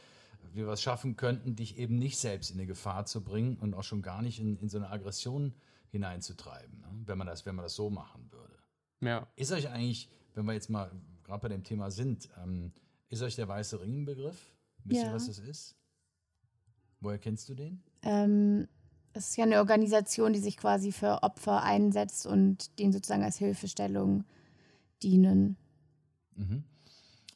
wie 0.53 0.65
wir 0.65 0.73
es 0.73 0.83
schaffen 0.83 1.17
könnten, 1.17 1.57
dich 1.57 1.79
eben 1.79 1.99
nicht 1.99 2.19
selbst 2.19 2.51
in 2.51 2.59
eine 2.59 2.67
Gefahr 2.67 3.07
zu 3.07 3.23
bringen 3.25 3.57
und 3.57 3.75
auch 3.75 3.83
schon 3.85 4.03
gar 4.03 4.23
nicht 4.23 4.39
in, 4.39 4.57
in 4.59 4.69
so 4.69 4.79
eine 4.79 4.91
Aggression 4.91 5.55
hineinzutreiben, 5.91 6.81
ne? 6.81 6.89
wenn, 7.07 7.19
man 7.19 7.27
das, 7.27 7.47
wenn 7.47 7.55
man 7.55 7.65
das 7.65 7.75
so 7.75 7.91
machen 7.91 8.31
würde. 8.33 8.55
Ja, 9.01 9.27
Ist 9.37 9.53
euch 9.53 9.69
eigentlich, 9.69 10.09
wenn 10.35 10.45
wir 10.47 10.53
jetzt 10.55 10.71
mal 10.71 10.91
gerade 11.25 11.43
bei 11.43 11.49
dem 11.49 11.65
Thema 11.65 11.91
sind, 11.91 12.29
ähm, 12.43 12.73
ist 13.09 13.23
euch 13.23 13.37
der 13.37 13.49
weiße 13.49 13.81
Ring 13.81 14.03
ein 14.03 14.05
Begriff? 14.05 14.37
Wisst 14.85 15.03
ihr, 15.03 15.09
Ja. 15.09 15.15
was 15.15 15.27
das 15.27 15.39
ist? 15.39 15.75
Woher 17.01 17.19
kennst 17.19 17.49
du 17.49 17.55
den? 17.55 17.83
ähm, 18.03 18.69
es 19.13 19.29
ist 19.31 19.37
ja 19.37 19.45
eine 19.45 19.59
Organisation, 19.61 20.35
die 20.35 20.39
sich 20.41 20.59
quasi 20.59 20.93
für 20.93 21.23
Opfer 21.23 21.63
einsetzt 21.63 22.27
und 22.27 22.79
denen 22.79 22.93
sozusagen 22.93 23.23
als 23.23 23.39
Hilfestellung 23.39 24.25
dienen. 25.03 25.57
Mhm. 26.35 26.65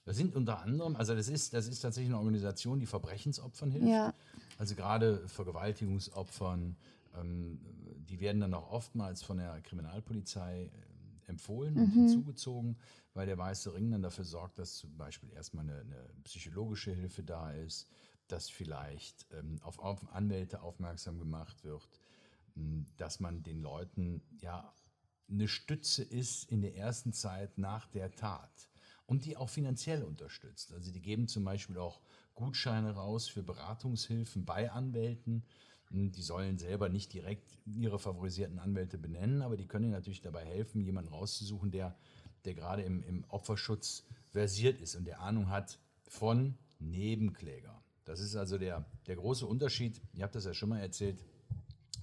Das 0.04 0.16
sind 0.18 0.34
unter 0.36 0.60
anderem, 0.60 0.94
also 0.96 1.14
das 1.14 1.28
ist, 1.28 1.54
das 1.54 1.68
ist 1.68 1.80
tatsächlich 1.80 2.10
eine 2.12 2.18
Organisation, 2.18 2.80
die 2.80 2.86
Verbrechensopfern 2.86 3.70
hilft. 3.70 3.88
Ja. 3.88 4.12
Also 4.58 4.74
gerade 4.74 5.26
Vergewaltigungsopfern, 5.28 6.76
ähm, 7.18 7.60
die 8.08 8.20
werden 8.20 8.40
dann 8.40 8.54
auch 8.54 8.70
oftmals 8.70 9.22
von 9.22 9.38
der 9.38 9.60
Kriminalpolizei 9.62 10.64
äh, 10.64 11.28
empfohlen 11.28 11.76
und 11.76 11.90
hinzugezogen, 11.92 12.76
weil 13.14 13.26
der 13.26 13.38
Weiße 13.38 13.72
Ring 13.72 13.90
dann 13.90 14.02
dafür 14.02 14.24
sorgt, 14.24 14.58
dass 14.58 14.76
zum 14.76 14.96
Beispiel 14.96 15.30
erstmal 15.30 15.64
eine, 15.64 15.80
eine 15.80 16.10
psychologische 16.24 16.92
Hilfe 16.92 17.22
da 17.22 17.52
ist, 17.52 17.88
dass 18.26 18.48
vielleicht 18.48 19.26
ähm, 19.32 19.58
auf, 19.62 19.78
auf 19.78 20.12
Anwälte 20.12 20.62
aufmerksam 20.62 21.18
gemacht 21.18 21.64
wird, 21.64 22.00
mh, 22.54 22.86
dass 22.96 23.20
man 23.20 23.42
den 23.42 23.60
Leuten 23.60 24.22
ja 24.38 24.72
eine 25.28 25.48
Stütze 25.48 26.02
ist 26.02 26.44
in 26.50 26.60
der 26.60 26.76
ersten 26.76 27.12
Zeit 27.12 27.58
nach 27.58 27.86
der 27.86 28.10
Tat 28.12 28.68
und 29.06 29.24
die 29.24 29.36
auch 29.36 29.48
finanziell 29.48 30.02
unterstützt. 30.02 30.72
Also 30.72 30.92
die 30.92 31.00
geben 31.00 31.28
zum 31.28 31.44
Beispiel 31.44 31.78
auch 31.78 32.00
Gutscheine 32.34 32.92
raus 32.94 33.28
für 33.28 33.42
Beratungshilfen 33.42 34.44
bei 34.44 34.70
Anwälten. 34.70 35.44
Die 35.92 36.22
sollen 36.22 36.56
selber 36.56 36.88
nicht 36.88 37.12
direkt 37.12 37.58
ihre 37.66 37.98
favorisierten 37.98 38.60
Anwälte 38.60 38.96
benennen, 38.96 39.42
aber 39.42 39.56
die 39.56 39.66
können 39.66 39.86
ihnen 39.86 39.92
natürlich 39.92 40.22
dabei 40.22 40.44
helfen, 40.44 40.84
jemanden 40.84 41.12
rauszusuchen, 41.12 41.72
der, 41.72 41.96
der 42.44 42.54
gerade 42.54 42.82
im, 42.82 43.02
im 43.02 43.24
Opferschutz 43.28 44.04
versiert 44.30 44.80
ist 44.80 44.94
und 44.94 45.04
der 45.04 45.20
Ahnung 45.20 45.48
hat 45.48 45.80
von 46.08 46.56
Nebenkläger. 46.78 47.82
Das 48.04 48.20
ist 48.20 48.36
also 48.36 48.56
der, 48.56 48.84
der 49.08 49.16
große 49.16 49.44
Unterschied. 49.46 50.00
Ihr 50.14 50.22
habt 50.22 50.34
das 50.34 50.44
ja 50.44 50.54
schon 50.54 50.68
mal 50.68 50.80
erzählt, 50.80 51.24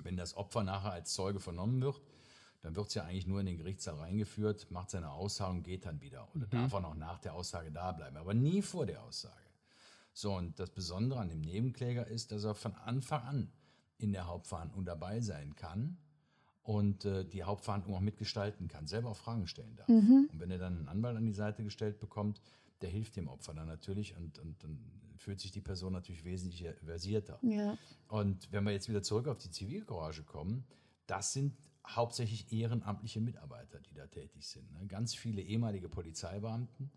wenn 0.03 0.17
das 0.17 0.36
Opfer 0.36 0.63
nachher 0.63 0.91
als 0.91 1.13
Zeuge 1.13 1.39
vernommen 1.39 1.82
wird, 1.82 2.01
dann 2.62 2.75
wird 2.75 2.88
es 2.88 2.94
ja 2.96 3.03
eigentlich 3.03 3.27
nur 3.27 3.39
in 3.39 3.46
den 3.46 3.58
Gerichtssaal 3.58 3.96
reingeführt, 3.96 4.70
macht 4.72 4.89
seine 4.89 5.12
Aussage 5.12 5.51
und 5.51 5.63
geht 5.63 5.86
dann 5.86 6.01
wieder. 6.01 6.27
Oder 6.36 6.48
darf 6.48 6.74
er 6.74 6.82
noch 6.82 6.96
nach 6.96 7.20
der 7.20 7.34
Aussage 7.34 7.72
da 7.72 7.91
bleiben, 7.94 8.17
aber 8.17 8.34
nie 8.34 8.62
vor 8.62 8.86
der 8.86 9.03
Aussage. 9.03 9.36
So, 10.13 10.34
und 10.36 10.60
das 10.60 10.72
Besondere 10.72 11.20
an 11.20 11.29
dem 11.29 11.41
Nebenkläger 11.41 12.08
ist, 12.08 12.32
dass 12.32 12.44
er 12.44 12.56
von 12.56 12.74
Anfang 12.75 13.22
an 13.22 13.51
in 13.97 14.11
der 14.11 14.27
Hauptverhandlung 14.27 14.85
dabei 14.85 15.21
sein 15.21 15.55
kann 15.55 15.97
und 16.63 17.05
äh, 17.05 17.25
die 17.25 17.43
Hauptverhandlung 17.43 17.95
auch 17.95 18.01
mitgestalten 18.01 18.67
kann, 18.67 18.87
selber 18.87 19.09
auch 19.09 19.17
Fragen 19.17 19.47
stellen 19.47 19.75
darf. 19.75 19.87
Und 20.31 20.39
wenn 20.39 20.51
er 20.51 20.57
dann 20.57 20.77
einen 20.77 20.87
Anwalt 20.87 21.17
an 21.17 21.25
die 21.25 21.33
Seite 21.33 21.63
gestellt 21.63 21.99
bekommt, 21.99 22.41
der 22.81 22.89
hilft 22.89 23.15
dem 23.15 23.27
Opfer 23.27 23.53
dann 23.53 23.67
natürlich 23.67 24.15
und, 24.15 24.37
und 24.39 24.63
dann 24.63 24.77
fühlt 25.17 25.39
sich 25.39 25.51
die 25.51 25.61
Person 25.61 25.93
natürlich 25.93 26.23
wesentlich 26.23 26.65
versierter. 26.85 27.39
Ja. 27.41 27.77
Und 28.07 28.51
wenn 28.51 28.63
wir 28.63 28.71
jetzt 28.71 28.87
wieder 28.87 29.01
zurück 29.01 29.27
auf 29.27 29.37
die 29.37 29.49
Zivilcourage 29.49 30.23
kommen, 30.23 30.63
das 31.07 31.33
sind 31.33 31.53
hauptsächlich 31.87 32.51
ehrenamtliche 32.51 33.21
Mitarbeiter, 33.21 33.79
die 33.79 33.93
da 33.93 34.05
tätig 34.07 34.45
sind. 34.47 34.71
Ne? 34.73 34.85
Ganz 34.87 35.15
viele 35.15 35.41
ehemalige 35.41 35.89
Polizeibeamten, 35.89 36.91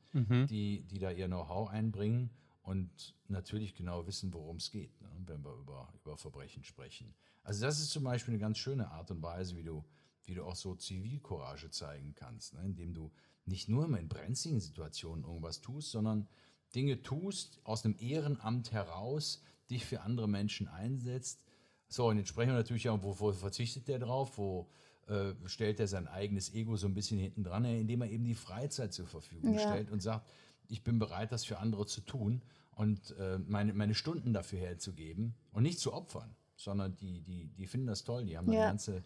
die, 0.47 0.83
die 0.83 0.99
da 0.99 1.11
ihr 1.11 1.27
Know-how 1.27 1.71
einbringen. 1.71 2.31
Und 2.71 3.17
natürlich 3.27 3.75
genau 3.75 4.07
wissen, 4.07 4.33
worum 4.33 4.59
es 4.59 4.71
geht, 4.71 5.01
ne, 5.01 5.09
wenn 5.27 5.45
wir 5.45 5.53
über, 5.55 5.93
über 6.05 6.17
Verbrechen 6.17 6.63
sprechen. 6.63 7.13
Also 7.43 7.67
das 7.67 7.81
ist 7.81 7.91
zum 7.91 8.05
Beispiel 8.05 8.35
eine 8.35 8.41
ganz 8.41 8.59
schöne 8.59 8.93
Art 8.93 9.11
und 9.11 9.21
Weise, 9.23 9.57
wie 9.57 9.65
du, 9.65 9.85
wie 10.23 10.35
du 10.35 10.45
auch 10.45 10.55
so 10.55 10.77
Zivilcourage 10.77 11.73
zeigen 11.73 12.15
kannst, 12.15 12.55
ne, 12.55 12.61
indem 12.65 12.95
du 12.95 13.11
nicht 13.45 13.69
nur 13.69 13.87
immer 13.87 13.99
in 13.99 14.07
brenzligen 14.07 14.61
Situationen 14.61 15.25
irgendwas 15.25 15.61
tust, 15.61 15.91
sondern 15.91 16.29
Dinge 16.73 17.03
tust 17.03 17.59
aus 17.65 17.85
einem 17.85 17.97
Ehrenamt 17.99 18.71
heraus, 18.71 19.43
dich 19.69 19.85
für 19.85 20.03
andere 20.03 20.29
Menschen 20.29 20.69
einsetzt. 20.69 21.43
So, 21.89 22.07
und 22.07 22.19
jetzt 22.19 22.29
sprechen 22.29 22.51
wir 22.51 22.59
natürlich 22.59 22.89
auch, 22.89 23.03
wo, 23.03 23.19
wo 23.19 23.33
verzichtet 23.33 23.89
der 23.89 23.99
drauf, 23.99 24.39
wo 24.39 24.71
äh, 25.09 25.33
stellt 25.47 25.81
er 25.81 25.89
sein 25.89 26.07
eigenes 26.07 26.55
Ego 26.55 26.77
so 26.77 26.87
ein 26.87 26.95
bisschen 26.95 27.19
hinten 27.19 27.43
dran, 27.43 27.65
indem 27.65 28.03
er 28.03 28.11
eben 28.11 28.23
die 28.23 28.37
Freizeit 28.37 28.93
zur 28.93 29.09
Verfügung 29.09 29.55
ja. 29.55 29.59
stellt 29.59 29.91
und 29.91 29.99
sagt, 29.99 30.31
ich 30.69 30.85
bin 30.85 31.01
bereit, 31.01 31.33
das 31.33 31.45
für 31.45 31.59
andere 31.59 31.85
zu 31.85 32.01
tun 32.03 32.43
und 32.81 33.15
äh, 33.19 33.39
meine, 33.47 33.75
meine 33.75 33.95
Stunden 33.95 34.33
dafür 34.33 34.59
herzugeben 34.59 35.35
und 35.53 35.65
nicht 35.65 35.79
zu 35.79 35.93
opfern, 35.93 36.35
sondern 36.57 36.97
die, 36.97 37.21
die, 37.21 37.51
die 37.59 37.67
finden 37.67 37.87
das 37.87 38.05
toll, 38.05 38.25
die 38.25 38.39
haben 38.39 38.51
ja. 38.51 38.69
ganze, 38.69 39.05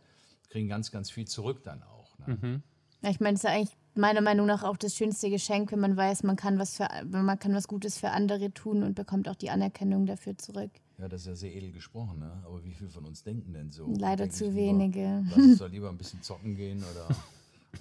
kriegen 0.49 0.69
ganz, 0.69 0.93
ganz 0.93 1.11
viel 1.11 1.27
zurück 1.27 1.65
dann 1.65 1.83
auch. 1.83 2.17
Ne? 2.21 2.39
Mhm. 2.41 2.63
Ja, 3.03 3.11
ich 3.11 3.19
meine, 3.19 3.35
es 3.35 3.41
ist 3.41 3.51
ja 3.51 3.51
eigentlich 3.51 3.77
meiner 3.97 4.21
Meinung 4.21 4.47
nach 4.47 4.63
auch 4.63 4.77
das 4.77 4.95
schönste 4.95 5.29
Geschenk, 5.29 5.73
wenn 5.73 5.81
man 5.81 5.97
weiß, 5.97 6.23
man 6.23 6.37
kann 6.37 6.61
was 6.61 6.77
für, 6.77 6.87
man 7.05 7.37
kann 7.37 7.53
was 7.53 7.67
Gutes 7.67 7.99
für 7.99 8.11
andere 8.11 8.53
tun 8.53 8.85
und 8.85 8.95
bekommt 8.95 9.29
auch 9.29 9.35
die 9.35 9.51
Anerkennung 9.51 10.07
dafür 10.07 10.39
zurück. 10.39 10.71
Ja, 10.99 11.09
das 11.09 11.23
ist 11.23 11.27
ja 11.27 11.35
sehr 11.35 11.57
edel 11.57 11.73
gesprochen, 11.73 12.21
ne? 12.21 12.45
Aber 12.47 12.63
wie 12.65 12.75
viele 12.75 12.91
von 12.91 13.05
uns 13.05 13.25
denken 13.25 13.55
denn 13.55 13.73
so? 13.73 13.93
Leider 13.99 14.31
zu 14.31 14.45
lieber, 14.45 14.57
wenige. 14.57 15.25
Lass 15.31 15.37
uns 15.37 15.59
doch 15.59 15.69
lieber 15.69 15.89
ein 15.89 15.99
bisschen 15.99 16.23
zocken 16.23 16.55
gehen 16.55 16.85
oder, 16.85 17.09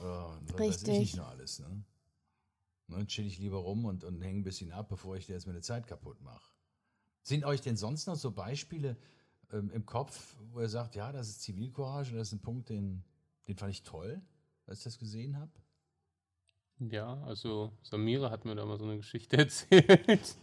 oder 0.01 0.59
Richtig. 0.59 0.87
weiß 0.87 0.95
ich 0.95 0.99
nicht 0.99 1.17
nur 1.17 1.27
alles, 1.27 1.59
ne? 1.59 1.83
Ne 2.87 3.05
chill 3.07 3.25
ich 3.25 3.39
lieber 3.39 3.57
rum 3.57 3.85
und, 3.85 4.03
und 4.03 4.21
hänge 4.21 4.39
ein 4.39 4.43
bisschen 4.43 4.71
ab, 4.71 4.89
bevor 4.89 5.15
ich 5.15 5.25
dir 5.25 5.33
jetzt 5.33 5.47
meine 5.47 5.61
Zeit 5.61 5.87
kaputt 5.87 6.21
mache. 6.21 6.51
Sind 7.21 7.45
euch 7.45 7.61
denn 7.61 7.77
sonst 7.77 8.07
noch 8.07 8.15
so 8.15 8.31
Beispiele 8.31 8.97
ähm, 9.51 9.71
im 9.71 9.85
Kopf, 9.85 10.35
wo 10.51 10.59
ihr 10.59 10.69
sagt, 10.69 10.95
ja, 10.95 11.11
das 11.11 11.29
ist 11.29 11.41
Zivilcourage, 11.41 12.15
das 12.15 12.29
ist 12.29 12.33
ein 12.33 12.41
Punkt, 12.41 12.69
den, 12.69 13.03
den 13.47 13.57
fand 13.57 13.71
ich 13.71 13.83
toll, 13.83 14.21
als 14.65 14.79
ich 14.79 14.83
das 14.83 14.97
gesehen 14.99 15.37
habe? 15.37 15.51
Ja, 16.79 17.21
also 17.23 17.71
Samira 17.83 18.29
hat 18.29 18.45
mir 18.45 18.55
da 18.55 18.65
mal 18.65 18.77
so 18.77 18.85
eine 18.85 18.97
Geschichte 18.97 19.37
erzählt. 19.39 20.35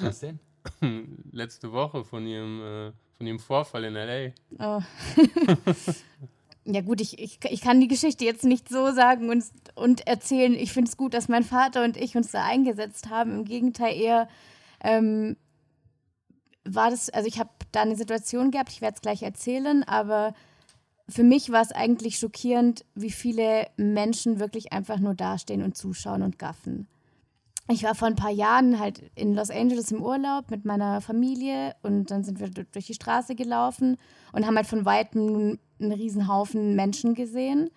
Was 0.00 0.20
denn? 0.20 0.38
Letzte 1.32 1.72
Woche 1.72 2.04
von 2.04 2.26
ihrem, 2.26 2.60
äh, 2.60 2.92
von 3.12 3.26
ihrem 3.26 3.38
Vorfall 3.38 3.84
in 3.84 3.96
L.A. 3.96 4.32
Oh. 4.58 4.82
ja 6.64 6.80
gut, 6.80 7.00
ich, 7.00 7.18
ich, 7.18 7.38
ich 7.50 7.60
kann 7.60 7.80
die 7.80 7.88
Geschichte 7.88 8.24
jetzt 8.24 8.44
nicht 8.44 8.68
so 8.68 8.90
sagen 8.92 9.28
und, 9.30 9.44
und 9.74 10.06
erzählen. 10.06 10.54
Ich 10.54 10.72
finde 10.72 10.88
es 10.88 10.96
gut, 10.96 11.12
dass 11.12 11.28
mein 11.28 11.44
Vater 11.44 11.84
und 11.84 11.96
ich 11.96 12.16
uns 12.16 12.30
da 12.30 12.44
eingesetzt 12.44 13.10
haben. 13.10 13.32
Im 13.32 13.44
Gegenteil 13.44 13.94
eher 13.94 14.28
ähm, 14.80 15.36
war 16.64 16.90
das, 16.90 17.10
also 17.10 17.28
ich 17.28 17.38
habe 17.38 17.50
da 17.72 17.82
eine 17.82 17.96
Situation 17.96 18.50
gehabt, 18.50 18.70
ich 18.70 18.80
werde 18.80 18.94
es 18.94 19.02
gleich 19.02 19.22
erzählen, 19.22 19.82
aber 19.82 20.34
für 21.08 21.22
mich 21.22 21.52
war 21.52 21.60
es 21.60 21.72
eigentlich 21.72 22.18
schockierend, 22.18 22.86
wie 22.94 23.10
viele 23.10 23.66
Menschen 23.76 24.40
wirklich 24.40 24.72
einfach 24.72 24.98
nur 24.98 25.14
dastehen 25.14 25.62
und 25.62 25.76
zuschauen 25.76 26.22
und 26.22 26.38
gaffen. 26.38 26.88
Ich 27.68 27.82
war 27.82 27.94
vor 27.94 28.08
ein 28.08 28.16
paar 28.16 28.30
Jahren 28.30 28.78
halt 28.78 29.10
in 29.14 29.34
Los 29.34 29.50
Angeles 29.50 29.90
im 29.90 30.02
Urlaub 30.02 30.50
mit 30.50 30.66
meiner 30.66 31.00
Familie 31.00 31.74
und 31.82 32.10
dann 32.10 32.22
sind 32.22 32.38
wir 32.38 32.50
durch 32.50 32.86
die 32.86 32.94
Straße 32.94 33.34
gelaufen 33.34 33.96
und 34.32 34.46
haben 34.46 34.56
halt 34.56 34.66
von 34.66 34.84
weitem 34.84 35.58
einen 35.80 35.92
riesen 35.92 36.28
Haufen 36.28 36.74
Menschen 36.74 37.14
gesehen. 37.14 37.70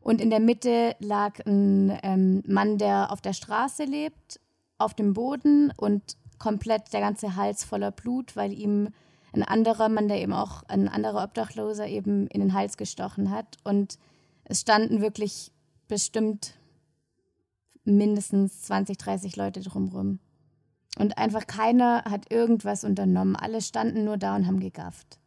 Und 0.00 0.20
in 0.20 0.30
der 0.30 0.40
Mitte 0.40 0.94
lag 1.00 1.44
ein 1.44 1.98
ähm, 2.02 2.42
Mann, 2.46 2.78
der 2.78 3.10
auf 3.10 3.20
der 3.20 3.32
Straße 3.32 3.84
lebt, 3.84 4.40
auf 4.78 4.94
dem 4.94 5.12
Boden 5.12 5.72
und 5.76 6.16
komplett 6.38 6.92
der 6.92 7.00
ganze 7.00 7.34
Hals 7.36 7.64
voller 7.64 7.90
Blut, 7.90 8.36
weil 8.36 8.52
ihm 8.52 8.90
ein 9.32 9.42
anderer 9.42 9.88
Mann, 9.88 10.08
der 10.08 10.20
eben 10.20 10.32
auch, 10.32 10.62
ein 10.64 10.88
anderer 10.88 11.24
Obdachloser 11.24 11.86
eben 11.86 12.26
in 12.28 12.40
den 12.40 12.52
Hals 12.52 12.76
gestochen 12.76 13.30
hat. 13.30 13.56
Und 13.64 13.98
es 14.44 14.60
standen 14.60 15.00
wirklich 15.00 15.52
bestimmt 15.88 16.54
mindestens 17.84 18.62
20, 18.62 18.98
30 18.98 19.36
Leute 19.36 19.60
drumherum. 19.60 20.18
Und 20.98 21.18
einfach 21.18 21.46
keiner 21.46 22.04
hat 22.04 22.30
irgendwas 22.30 22.84
unternommen. 22.84 23.36
Alle 23.36 23.62
standen 23.62 24.04
nur 24.04 24.18
da 24.18 24.36
und 24.36 24.46
haben 24.46 24.60
gegafft. 24.60 25.18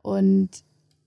Und 0.00 0.64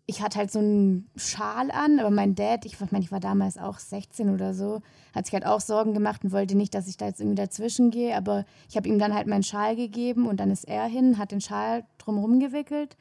ich 0.07 0.21
hatte 0.21 0.37
halt 0.37 0.51
so 0.51 0.59
einen 0.59 1.09
Schal 1.15 1.71
an, 1.71 1.99
aber 1.99 2.11
mein 2.11 2.35
Dad, 2.35 2.65
ich 2.65 2.79
meine, 2.91 3.03
ich 3.03 3.11
war 3.11 3.19
damals 3.19 3.57
auch 3.57 3.79
16 3.79 4.29
oder 4.29 4.53
so, 4.53 4.81
hat 5.15 5.25
sich 5.25 5.33
halt 5.33 5.47
auch 5.47 5.59
Sorgen 5.59 5.95
gemacht 5.95 6.23
und 6.23 6.31
wollte 6.31 6.55
nicht, 6.55 6.75
dass 6.75 6.87
ich 6.87 6.97
da 6.97 7.07
jetzt 7.07 7.19
irgendwie 7.19 7.41
dazwischen 7.41 7.89
gehe. 7.89 8.15
Aber 8.15 8.45
ich 8.69 8.77
habe 8.77 8.87
ihm 8.87 8.99
dann 8.99 9.15
halt 9.15 9.25
meinen 9.25 9.43
Schal 9.43 9.75
gegeben 9.75 10.27
und 10.27 10.39
dann 10.39 10.51
ist 10.51 10.67
er 10.67 10.85
hin, 10.85 11.17
hat 11.17 11.31
den 11.31 11.41
Schal 11.41 11.85
drumherum 11.97 12.39
gewickelt 12.39 12.95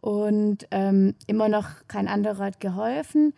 und 0.00 0.66
ähm, 0.72 1.14
immer 1.28 1.48
noch 1.48 1.68
kein 1.86 2.08
anderer 2.08 2.46
hat 2.46 2.60
geholfen. 2.60 3.34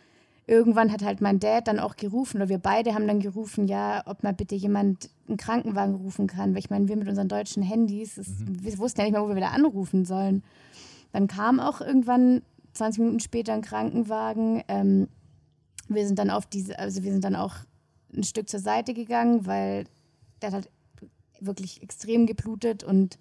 Irgendwann 0.47 0.93
hat 0.93 1.03
halt 1.03 1.21
mein 1.21 1.41
Dad 1.41 1.69
dann 1.69 1.79
auch 1.79 1.97
gerufen, 1.97 2.39
oder 2.39 2.49
wir 2.49 2.59
beide 2.59 2.95
haben 2.95 3.07
dann 3.07 3.21
gerufen, 3.21 3.67
ja, 3.67 4.03
ob 4.07 4.23
mal 4.23 4.35
bitte 4.35 4.55
jemand 4.55 5.11
einen 5.27 5.39
Krankenwagen 5.39 5.95
rufen 5.95 6.27
kann. 6.27 6.53
Weil 6.53 6.59
ich 6.59 6.71
meine, 6.71 6.89
wir 6.89 6.97
mit 6.97 7.09
unseren 7.09 7.29
deutschen 7.29 7.63
Handys, 7.63 8.17
das, 8.17 8.29
mhm. 8.29 8.63
wir 8.63 8.79
wussten 8.79 9.01
ja 9.01 9.05
nicht 9.07 9.13
mehr, 9.13 9.23
wo 9.23 9.29
wir 9.29 9.37
wieder 9.37 9.53
anrufen 9.53 10.05
sollen. 10.05 10.43
Dann 11.13 11.29
kam 11.29 11.61
auch 11.61 11.81
irgendwann 11.81 12.43
20 12.75 13.01
Minuten 13.01 13.21
später 13.21 13.55
ein 13.55 13.63
Krankenwagen. 13.63 14.63
Ähm, 14.69 15.09
wir 15.89 16.07
sind 16.07 16.19
dann 16.19 16.31
auf 16.31 16.47
diese, 16.47 16.79
also 16.79 17.03
wir 17.03 17.13
sind 17.13 17.25
dann 17.25 17.37
auch 17.37 17.55
ein 18.15 18.25
Stück 18.25 18.49
zur 18.49 18.61
Seite 18.61 18.95
gegangen, 18.95 19.47
weil 19.47 19.85
der 20.43 20.53
hat 20.53 20.69
wirklich 21.41 21.83
extrem 21.83 22.27
geblutet 22.27 22.85
und 22.85 23.19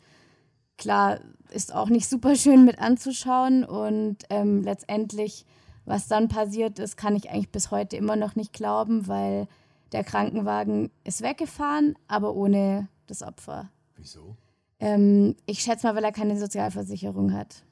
klar 0.78 1.20
ist 1.50 1.74
auch 1.74 1.90
nicht 1.90 2.10
super 2.10 2.36
schön 2.36 2.66
mit 2.66 2.80
anzuschauen 2.80 3.64
und 3.64 4.18
ähm, 4.30 4.64
letztendlich, 4.64 5.46
was 5.86 6.08
dann 6.08 6.28
passiert 6.28 6.80
ist, 6.80 6.98
kann 6.98 7.16
ich 7.16 7.30
eigentlich 7.30 7.52
bis 7.52 7.72
heute 7.72 7.98
immer 7.98 8.16
noch 8.16 8.36
nicht 8.36 8.54
glauben, 8.54 9.08
weil 9.08 9.48
der 9.92 10.04
Krankenwagen 10.04 10.92
ist 11.04 11.22
weggefahren, 11.22 11.96
aber 12.08 12.34
ohne 12.34 12.88
das 13.08 13.22
Opfer. 13.22 13.70
Wieso? 13.96 14.36
Ähm, 14.80 15.36
ich 15.46 15.60
schätze 15.60 15.88
mal, 15.88 15.96
weil 15.96 16.04
er 16.04 16.12
keine 16.12 16.38
Sozialversicherung 16.38 17.34
hat. 17.34 17.64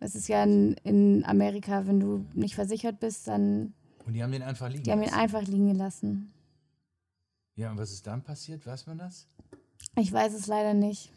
Das 0.00 0.14
ist 0.14 0.28
ja 0.28 0.42
in, 0.44 0.74
in 0.84 1.24
Amerika, 1.24 1.86
wenn 1.86 2.00
du 2.00 2.24
nicht 2.34 2.54
versichert 2.54 3.00
bist, 3.00 3.28
dann. 3.28 3.74
Und 4.06 4.14
die 4.14 4.22
haben 4.22 4.32
den 4.32 4.42
einfach 4.42 4.68
liegen 4.68 4.82
die 4.82 4.90
gelassen. 4.90 5.02
Die 5.02 5.10
haben 5.10 5.14
ihn 5.14 5.20
einfach 5.20 5.42
liegen 5.42 5.68
gelassen. 5.68 6.32
Ja, 7.56 7.70
und 7.70 7.78
was 7.78 7.90
ist 7.90 8.06
dann 8.06 8.22
passiert? 8.22 8.64
Weiß 8.66 8.86
man 8.86 8.98
das? 8.98 9.26
Ich 9.96 10.12
weiß 10.12 10.32
es 10.34 10.46
leider 10.46 10.74
nicht. 10.74 11.12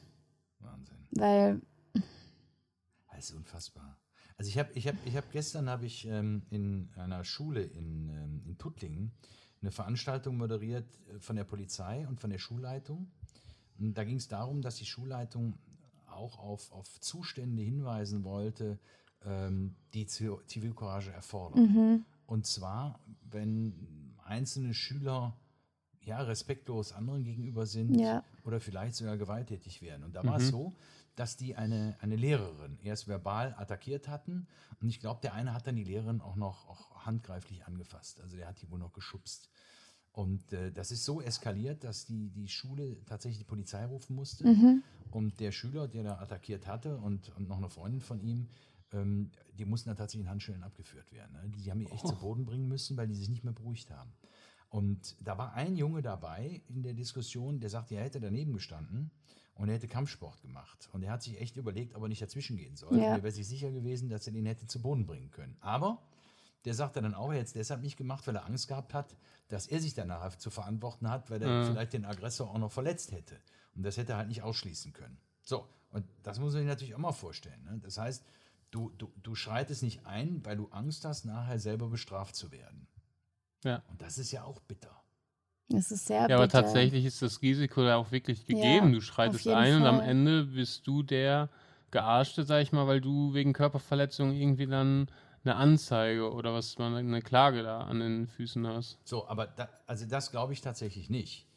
Wahnsinn. 0.59 0.97
Weil. 1.11 1.61
Das 3.13 3.29
ist 3.29 3.35
unfassbar. 3.35 4.00
Also 4.41 4.49
ich 4.49 4.57
habe 4.57 4.71
ich 4.73 4.87
hab, 4.87 4.95
ich 5.05 5.15
hab 5.15 5.31
gestern 5.31 5.69
habe 5.69 5.85
ich 5.85 6.07
ähm, 6.07 6.41
in 6.49 6.89
einer 6.95 7.23
Schule 7.23 7.61
in, 7.61 8.09
ähm, 8.09 8.41
in 8.43 8.57
Tuttlingen 8.57 9.11
eine 9.61 9.69
Veranstaltung 9.69 10.35
moderiert 10.35 10.87
äh, 11.13 11.19
von 11.19 11.35
der 11.35 11.43
Polizei 11.43 12.07
und 12.07 12.19
von 12.19 12.31
der 12.31 12.39
Schulleitung. 12.39 13.11
Und 13.77 13.93
da 13.93 14.03
ging 14.03 14.15
es 14.15 14.29
darum, 14.29 14.63
dass 14.63 14.77
die 14.77 14.87
Schulleitung 14.87 15.59
auch 16.07 16.39
auf, 16.39 16.71
auf 16.71 16.99
Zustände 17.01 17.61
hinweisen 17.61 18.23
wollte, 18.23 18.79
ähm, 19.25 19.75
die 19.93 20.07
Zivilcourage 20.07 21.11
erfordern. 21.11 21.61
Mhm. 21.61 22.05
Und 22.25 22.47
zwar, 22.47 22.99
wenn 23.29 24.15
einzelne 24.25 24.73
Schüler 24.73 25.37
ja, 26.01 26.19
respektlos 26.19 26.93
anderen 26.93 27.23
gegenüber 27.23 27.67
sind 27.67 27.99
ja. 27.99 28.23
oder 28.43 28.59
vielleicht 28.59 28.95
sogar 28.95 29.17
gewalttätig 29.17 29.83
werden. 29.83 30.03
Und 30.03 30.15
da 30.15 30.23
mhm. 30.23 30.29
war 30.29 30.37
es 30.37 30.47
so, 30.47 30.73
dass 31.15 31.37
die 31.37 31.55
eine, 31.55 31.97
eine 31.99 32.15
Lehrerin 32.15 32.77
erst 32.79 33.07
verbal 33.07 33.53
attackiert 33.57 34.07
hatten. 34.07 34.47
Und 34.79 34.89
ich 34.89 34.99
glaube, 34.99 35.19
der 35.21 35.33
eine 35.33 35.53
hat 35.53 35.67
dann 35.67 35.75
die 35.75 35.83
Lehrerin 35.83 36.21
auch 36.21 36.35
noch 36.35 36.67
auch 36.67 37.05
handgreiflich 37.05 37.65
angefasst. 37.65 38.21
Also 38.21 38.37
der 38.37 38.47
hat 38.47 38.61
die 38.61 38.69
wohl 38.69 38.79
noch 38.79 38.93
geschubst. 38.93 39.49
Und 40.13 40.51
äh, 40.51 40.71
das 40.71 40.91
ist 40.91 41.05
so 41.05 41.21
eskaliert, 41.21 41.83
dass 41.83 42.05
die, 42.05 42.29
die 42.29 42.47
Schule 42.47 43.03
tatsächlich 43.05 43.39
die 43.39 43.45
Polizei 43.45 43.85
rufen 43.85 44.15
musste. 44.15 44.45
Mhm. 44.45 44.83
Und 45.09 45.39
der 45.39 45.51
Schüler, 45.51 45.87
der 45.87 46.03
da 46.03 46.19
attackiert 46.19 46.67
hatte 46.67 46.97
und, 46.97 47.35
und 47.35 47.47
noch 47.47 47.57
eine 47.57 47.69
Freundin 47.69 48.01
von 48.01 48.19
ihm, 48.21 48.47
ähm, 48.93 49.31
die 49.53 49.65
mussten 49.65 49.89
dann 49.89 49.97
tatsächlich 49.97 50.25
in 50.25 50.31
Handschellen 50.31 50.63
abgeführt 50.63 51.11
werden. 51.13 51.33
Ne? 51.33 51.49
Die, 51.49 51.61
die 51.61 51.71
haben 51.71 51.79
die 51.79 51.87
echt 51.87 52.05
oh. 52.05 52.09
zu 52.09 52.15
Boden 52.15 52.45
bringen 52.45 52.67
müssen, 52.67 52.97
weil 52.97 53.07
die 53.07 53.15
sich 53.15 53.29
nicht 53.29 53.43
mehr 53.43 53.53
beruhigt 53.53 53.89
haben. 53.89 54.11
Und 54.69 55.17
da 55.21 55.37
war 55.37 55.53
ein 55.53 55.75
Junge 55.75 56.01
dabei 56.01 56.61
in 56.67 56.81
der 56.83 56.93
Diskussion, 56.93 57.59
der 57.59 57.69
sagte, 57.69 57.95
er 57.95 58.03
hätte 58.03 58.21
daneben 58.21 58.53
gestanden 58.53 59.11
und 59.61 59.69
er 59.69 59.75
hätte 59.75 59.87
Kampfsport 59.87 60.41
gemacht. 60.41 60.89
Und 60.91 61.03
er 61.03 61.11
hat 61.11 61.21
sich 61.21 61.39
echt 61.39 61.55
überlegt, 61.55 61.93
ob 61.93 62.01
er 62.01 62.09
nicht 62.09 62.21
dazwischen 62.21 62.57
gehen 62.57 62.75
soll. 62.75 62.97
Ja. 62.97 63.15
Er 63.15 63.23
wäre 63.23 63.31
sich 63.31 63.47
sicher 63.47 63.71
gewesen, 63.71 64.09
dass 64.09 64.25
er 64.25 64.33
den 64.33 64.47
hätte 64.47 64.65
zu 64.65 64.81
Boden 64.81 65.05
bringen 65.05 65.29
können. 65.29 65.55
Aber 65.61 66.01
der 66.65 66.73
sagte 66.73 66.99
dann 66.99 67.13
auch, 67.13 67.29
er 67.29 67.35
hätte 67.35 67.45
es 67.45 67.53
deshalb 67.53 67.83
nicht 67.83 67.95
gemacht, 67.95 68.25
weil 68.25 68.35
er 68.35 68.47
Angst 68.47 68.67
gehabt 68.67 68.95
hat, 68.95 69.15
dass 69.49 69.67
er 69.67 69.79
sich 69.79 69.93
danach 69.93 70.35
zu 70.35 70.49
verantworten 70.49 71.07
hat, 71.07 71.29
weil 71.29 71.43
er 71.43 71.47
mhm. 71.47 71.67
vielleicht 71.67 71.93
den 71.93 72.05
Aggressor 72.05 72.49
auch 72.49 72.57
noch 72.57 72.71
verletzt 72.71 73.11
hätte. 73.11 73.39
Und 73.75 73.83
das 73.83 73.97
hätte 73.97 74.13
er 74.13 74.17
halt 74.17 74.29
nicht 74.29 74.41
ausschließen 74.41 74.93
können. 74.93 75.19
So, 75.43 75.67
und 75.91 76.05
das 76.23 76.39
muss 76.39 76.53
man 76.53 76.63
sich 76.63 76.67
natürlich 76.67 76.95
auch 76.95 76.99
mal 76.99 77.11
vorstellen. 77.11 77.63
Ne? 77.63 77.79
Das 77.83 77.99
heißt, 77.99 78.25
du, 78.71 78.89
du, 78.97 79.11
du 79.21 79.35
schreitest 79.35 79.83
nicht 79.83 80.07
ein, 80.07 80.43
weil 80.43 80.57
du 80.57 80.69
Angst 80.69 81.05
hast, 81.05 81.25
nachher 81.25 81.59
selber 81.59 81.87
bestraft 81.87 82.35
zu 82.35 82.51
werden. 82.51 82.87
Ja. 83.63 83.83
Und 83.89 84.01
das 84.01 84.17
ist 84.17 84.31
ja 84.31 84.43
auch 84.43 84.59
bitter. 84.61 84.90
Das 85.71 85.91
ist 85.91 86.05
sehr 86.05 86.27
Ja, 86.29 86.35
aber 86.35 86.47
bitter. 86.47 86.61
tatsächlich 86.63 87.05
ist 87.05 87.21
das 87.21 87.41
Risiko 87.41 87.83
da 87.83 87.95
auch 87.97 88.11
wirklich 88.11 88.45
gegeben. 88.45 88.87
Ja, 88.87 88.93
du 88.93 89.01
schreitest 89.01 89.47
ein 89.47 89.75
und 89.75 89.85
am 89.85 89.97
Fall. 89.97 90.09
Ende 90.09 90.45
bist 90.45 90.85
du 90.87 91.03
der 91.03 91.49
Gearschte, 91.91 92.43
sag 92.43 92.61
ich 92.61 92.71
mal, 92.71 92.87
weil 92.87 93.01
du 93.01 93.33
wegen 93.33 93.53
Körperverletzung 93.53 94.33
irgendwie 94.33 94.67
dann 94.67 95.07
eine 95.43 95.55
Anzeige 95.55 96.31
oder 96.31 96.53
was 96.53 96.77
man 96.77 96.95
eine 96.95 97.21
Klage 97.21 97.63
da 97.63 97.81
an 97.81 97.99
den 97.99 98.27
Füßen 98.27 98.65
hast. 98.67 98.99
So, 99.03 99.27
aber 99.27 99.47
da, 99.47 99.69
also 99.87 100.05
das 100.05 100.31
glaube 100.31 100.53
ich 100.53 100.61
tatsächlich 100.61 101.09
nicht. 101.09 101.47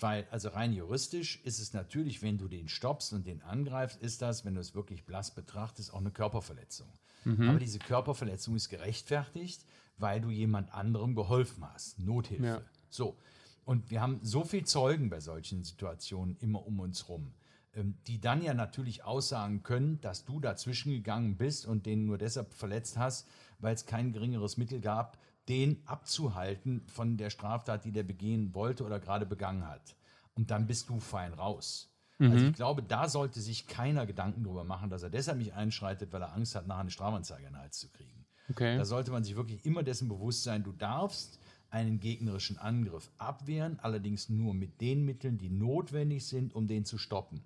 Weil, 0.00 0.26
also 0.30 0.48
rein 0.48 0.72
juristisch 0.72 1.40
ist 1.44 1.60
es 1.60 1.72
natürlich, 1.72 2.20
wenn 2.22 2.36
du 2.36 2.48
den 2.48 2.68
stoppst 2.68 3.12
und 3.12 3.26
den 3.26 3.42
angreifst, 3.42 4.02
ist 4.02 4.22
das, 4.22 4.44
wenn 4.44 4.54
du 4.54 4.60
es 4.60 4.74
wirklich 4.74 5.04
blass 5.04 5.32
betrachtest, 5.34 5.94
auch 5.94 6.00
eine 6.00 6.10
Körperverletzung. 6.10 6.88
Aber 7.24 7.58
diese 7.58 7.78
Körperverletzung 7.78 8.54
ist 8.54 8.68
gerechtfertigt, 8.68 9.64
weil 9.96 10.20
du 10.20 10.28
jemand 10.28 10.74
anderem 10.74 11.14
geholfen 11.14 11.64
hast. 11.72 11.98
Nothilfe. 11.98 12.44
Ja. 12.44 12.60
So. 12.90 13.16
Und 13.64 13.90
wir 13.90 14.00
haben 14.00 14.20
so 14.22 14.44
viel 14.44 14.64
Zeugen 14.64 15.10
bei 15.10 15.20
solchen 15.20 15.64
Situationen 15.64 16.36
immer 16.40 16.66
um 16.66 16.80
uns 16.80 17.08
rum, 17.08 17.32
ähm, 17.74 17.96
die 18.06 18.20
dann 18.20 18.42
ja 18.42 18.54
natürlich 18.54 19.04
aussagen 19.04 19.62
können, 19.62 20.00
dass 20.00 20.24
du 20.24 20.40
dazwischen 20.40 20.92
gegangen 20.92 21.36
bist 21.36 21.66
und 21.66 21.86
den 21.86 22.06
nur 22.06 22.18
deshalb 22.18 22.52
verletzt 22.52 22.98
hast, 22.98 23.28
weil 23.58 23.74
es 23.74 23.86
kein 23.86 24.12
geringeres 24.12 24.56
Mittel 24.56 24.80
gab, 24.80 25.18
den 25.48 25.82
abzuhalten 25.86 26.82
von 26.86 27.16
der 27.16 27.30
Straftat, 27.30 27.84
die 27.84 27.92
der 27.92 28.02
begehen 28.02 28.54
wollte 28.54 28.84
oder 28.84 29.00
gerade 29.00 29.26
begangen 29.26 29.66
hat. 29.66 29.96
Und 30.34 30.50
dann 30.50 30.66
bist 30.66 30.88
du 30.88 31.00
fein 31.00 31.32
raus. 31.32 31.90
Also 32.20 32.46
ich 32.46 32.52
glaube, 32.54 32.82
da 32.82 33.08
sollte 33.08 33.40
sich 33.40 33.66
keiner 33.66 34.06
Gedanken 34.06 34.44
drüber 34.44 34.64
machen, 34.64 34.88
dass 34.88 35.02
er 35.02 35.10
deshalb 35.10 35.38
nicht 35.38 35.54
einschreitet, 35.54 36.12
weil 36.12 36.22
er 36.22 36.32
Angst 36.32 36.54
hat, 36.54 36.66
nachher 36.66 36.80
eine 36.80 36.90
Strafanzeige 36.90 37.46
in 37.46 37.52
den 37.52 37.60
Hals 37.60 37.78
zu 37.78 37.88
kriegen. 37.88 38.24
Okay. 38.50 38.76
Da 38.76 38.84
sollte 38.84 39.10
man 39.10 39.24
sich 39.24 39.36
wirklich 39.36 39.64
immer 39.66 39.82
dessen 39.82 40.08
bewusst 40.08 40.44
sein, 40.44 40.62
du 40.62 40.72
darfst 40.72 41.40
einen 41.74 41.98
gegnerischen 41.98 42.56
Angriff 42.56 43.10
abwehren, 43.18 43.80
allerdings 43.80 44.28
nur 44.28 44.54
mit 44.54 44.80
den 44.80 45.04
Mitteln, 45.04 45.38
die 45.38 45.50
notwendig 45.50 46.24
sind, 46.24 46.54
um 46.54 46.68
den 46.68 46.84
zu 46.84 46.98
stoppen. 46.98 47.42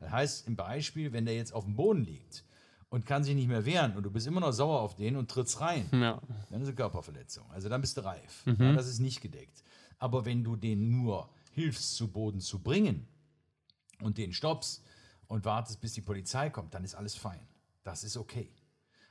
Das 0.00 0.10
heißt, 0.10 0.48
im 0.48 0.56
Beispiel, 0.56 1.12
wenn 1.12 1.24
der 1.24 1.36
jetzt 1.36 1.54
auf 1.54 1.64
dem 1.64 1.76
Boden 1.76 2.04
liegt 2.04 2.44
und 2.88 3.06
kann 3.06 3.22
sich 3.22 3.36
nicht 3.36 3.46
mehr 3.46 3.64
wehren 3.64 3.96
und 3.96 4.02
du 4.02 4.10
bist 4.10 4.26
immer 4.26 4.40
noch 4.40 4.50
sauer 4.50 4.80
auf 4.80 4.96
den 4.96 5.14
und 5.14 5.30
trittst 5.30 5.60
rein, 5.60 5.86
ja. 5.92 6.20
dann 6.50 6.60
ist 6.60 6.66
eine 6.66 6.74
Körperverletzung. 6.74 7.48
Also 7.52 7.68
dann 7.68 7.80
bist 7.80 7.96
du 7.96 8.04
reif. 8.04 8.42
Ja, 8.46 8.72
das 8.72 8.88
ist 8.88 8.98
nicht 8.98 9.20
gedeckt. 9.20 9.62
Aber 10.00 10.24
wenn 10.24 10.42
du 10.42 10.56
den 10.56 10.90
nur 10.90 11.30
hilfst, 11.52 11.94
zu 11.94 12.08
Boden 12.08 12.40
zu 12.40 12.58
bringen 12.58 13.06
und 14.02 14.18
den 14.18 14.32
stoppst 14.32 14.82
und 15.28 15.44
wartest, 15.44 15.80
bis 15.80 15.92
die 15.92 16.02
Polizei 16.02 16.50
kommt, 16.50 16.74
dann 16.74 16.82
ist 16.82 16.96
alles 16.96 17.14
fein. 17.14 17.46
Das 17.84 18.02
ist 18.02 18.16
okay. 18.16 18.50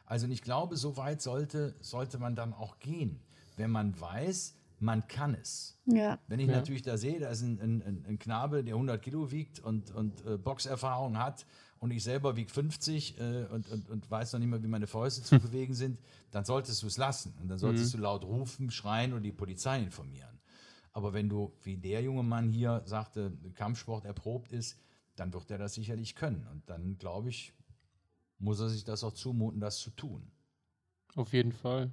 Also 0.06 0.28
ich 0.28 0.42
glaube, 0.42 0.76
so 0.76 0.98
weit 0.98 1.22
sollte, 1.22 1.74
sollte 1.80 2.18
man 2.18 2.36
dann 2.36 2.54
auch 2.54 2.80
gehen, 2.80 3.22
wenn 3.56 3.72
man 3.72 4.00
weiß, 4.00 4.57
man 4.80 5.08
kann 5.08 5.34
es. 5.36 5.78
Ja. 5.86 6.20
Wenn 6.28 6.40
ich 6.40 6.48
Ja. 6.48 6.56
natürlich 6.58 6.82
da 6.84 6.98
sehe, 6.98 7.20
da 7.20 7.30
ist 7.30 7.42
ein, 7.42 7.60
ein, 7.60 8.06
ein- 8.08 8.20
Knabe, 8.20 8.64
der 8.64 8.76
100 8.76 9.02
Kilo 9.02 9.32
wiegt 9.32 9.60
und, 9.60 9.92
und 9.96 10.26
äh, 10.26 10.38
Boxerfahrung 10.38 11.18
hat 11.18 11.46
und 11.80 11.92
ich 11.92 12.04
selber 12.04 12.36
wiege 12.36 12.52
50 12.52 13.20
äh, 13.20 13.46
und, 13.52 13.70
und, 13.70 13.90
und 13.90 14.10
weiß 14.12 14.34
noch 14.34 14.40
nicht 14.40 14.50
mehr, 14.50 14.62
wie 14.62 14.68
meine 14.68 14.88
Fäuste 14.88 15.24
zu 15.24 15.40
bewegen 15.40 15.74
sind, 15.74 16.00
dann 16.32 16.46
solltest 16.46 16.84
du 16.84 16.88
es 16.88 16.98
lassen. 16.98 17.34
Und 17.42 17.48
dann 17.50 17.58
solltest 17.58 17.94
du 17.94 17.98
laut 17.98 18.24
rufen, 18.24 18.70
schreien 18.72 19.14
und 19.14 19.24
die 19.24 19.32
Polizei 19.32 19.80
informieren. 19.82 20.40
Aber 20.94 21.14
wenn 21.14 21.30
du, 21.30 21.54
wie 21.64 21.78
der 21.78 22.02
junge 22.02 22.24
Mann 22.24 22.50
hier 22.50 22.82
sagte, 22.86 23.32
Kampfsport 23.56 24.06
erprobt 24.06 24.52
ist, 24.52 24.80
dann 25.16 25.34
wird 25.34 25.50
er 25.52 25.58
das 25.58 25.74
sicherlich 25.76 26.16
können. 26.16 26.48
Und 26.52 26.70
dann, 26.70 26.98
glaube 26.98 27.30
ich, 27.30 27.54
muss 28.40 28.60
er 28.60 28.70
sich 28.70 28.84
das 28.84 29.04
auch 29.04 29.14
zumuten, 29.14 29.60
das 29.60 29.80
zu 29.80 29.90
tun. 29.92 30.32
Auf 31.16 31.34
jeden 31.34 31.52
Fall. 31.52 31.92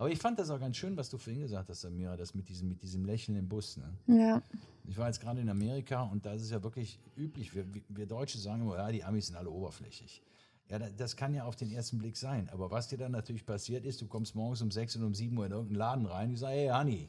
Aber 0.00 0.10
ich 0.10 0.18
fand 0.18 0.38
das 0.38 0.48
auch 0.48 0.58
ganz 0.58 0.78
schön, 0.78 0.96
was 0.96 1.10
du 1.10 1.18
vorhin 1.18 1.42
gesagt 1.42 1.68
hast, 1.68 1.82
Samira, 1.82 2.16
das 2.16 2.34
mit 2.34 2.48
diesem, 2.48 2.70
mit 2.70 2.82
diesem 2.82 3.04
Lächeln 3.04 3.36
im 3.36 3.46
Bus. 3.46 3.76
Ne? 3.76 4.18
Ja. 4.18 4.40
Ich 4.88 4.96
war 4.96 5.06
jetzt 5.08 5.20
gerade 5.20 5.42
in 5.42 5.48
Amerika 5.50 6.02
und 6.04 6.24
da 6.24 6.32
ist 6.32 6.40
es 6.40 6.50
ja 6.50 6.62
wirklich 6.62 6.98
üblich. 7.18 7.54
Wir, 7.54 7.66
wir- 7.90 8.06
Deutsche 8.06 8.38
sagen 8.38 8.62
immer, 8.62 8.76
ja, 8.76 8.90
die 8.90 9.04
Amis 9.04 9.26
sind 9.26 9.36
alle 9.36 9.50
oberflächlich. 9.50 10.22
Ja, 10.70 10.78
da- 10.78 10.88
das 10.96 11.16
kann 11.16 11.34
ja 11.34 11.44
auf 11.44 11.54
den 11.54 11.70
ersten 11.70 11.98
Blick 11.98 12.16
sein. 12.16 12.48
Aber 12.50 12.70
was 12.70 12.88
dir 12.88 12.96
dann 12.96 13.12
natürlich 13.12 13.44
passiert 13.44 13.84
ist, 13.84 14.00
du 14.00 14.06
kommst 14.06 14.34
morgens 14.34 14.62
um 14.62 14.70
6 14.70 14.96
und 14.96 15.04
um 15.04 15.12
7 15.14 15.36
Uhr 15.36 15.44
in 15.44 15.52
irgendeinen 15.52 15.78
Laden 15.78 16.06
rein, 16.06 16.30
die 16.30 16.36
sagen, 16.36 16.54
hey 16.54 16.68
Honey, 16.70 17.08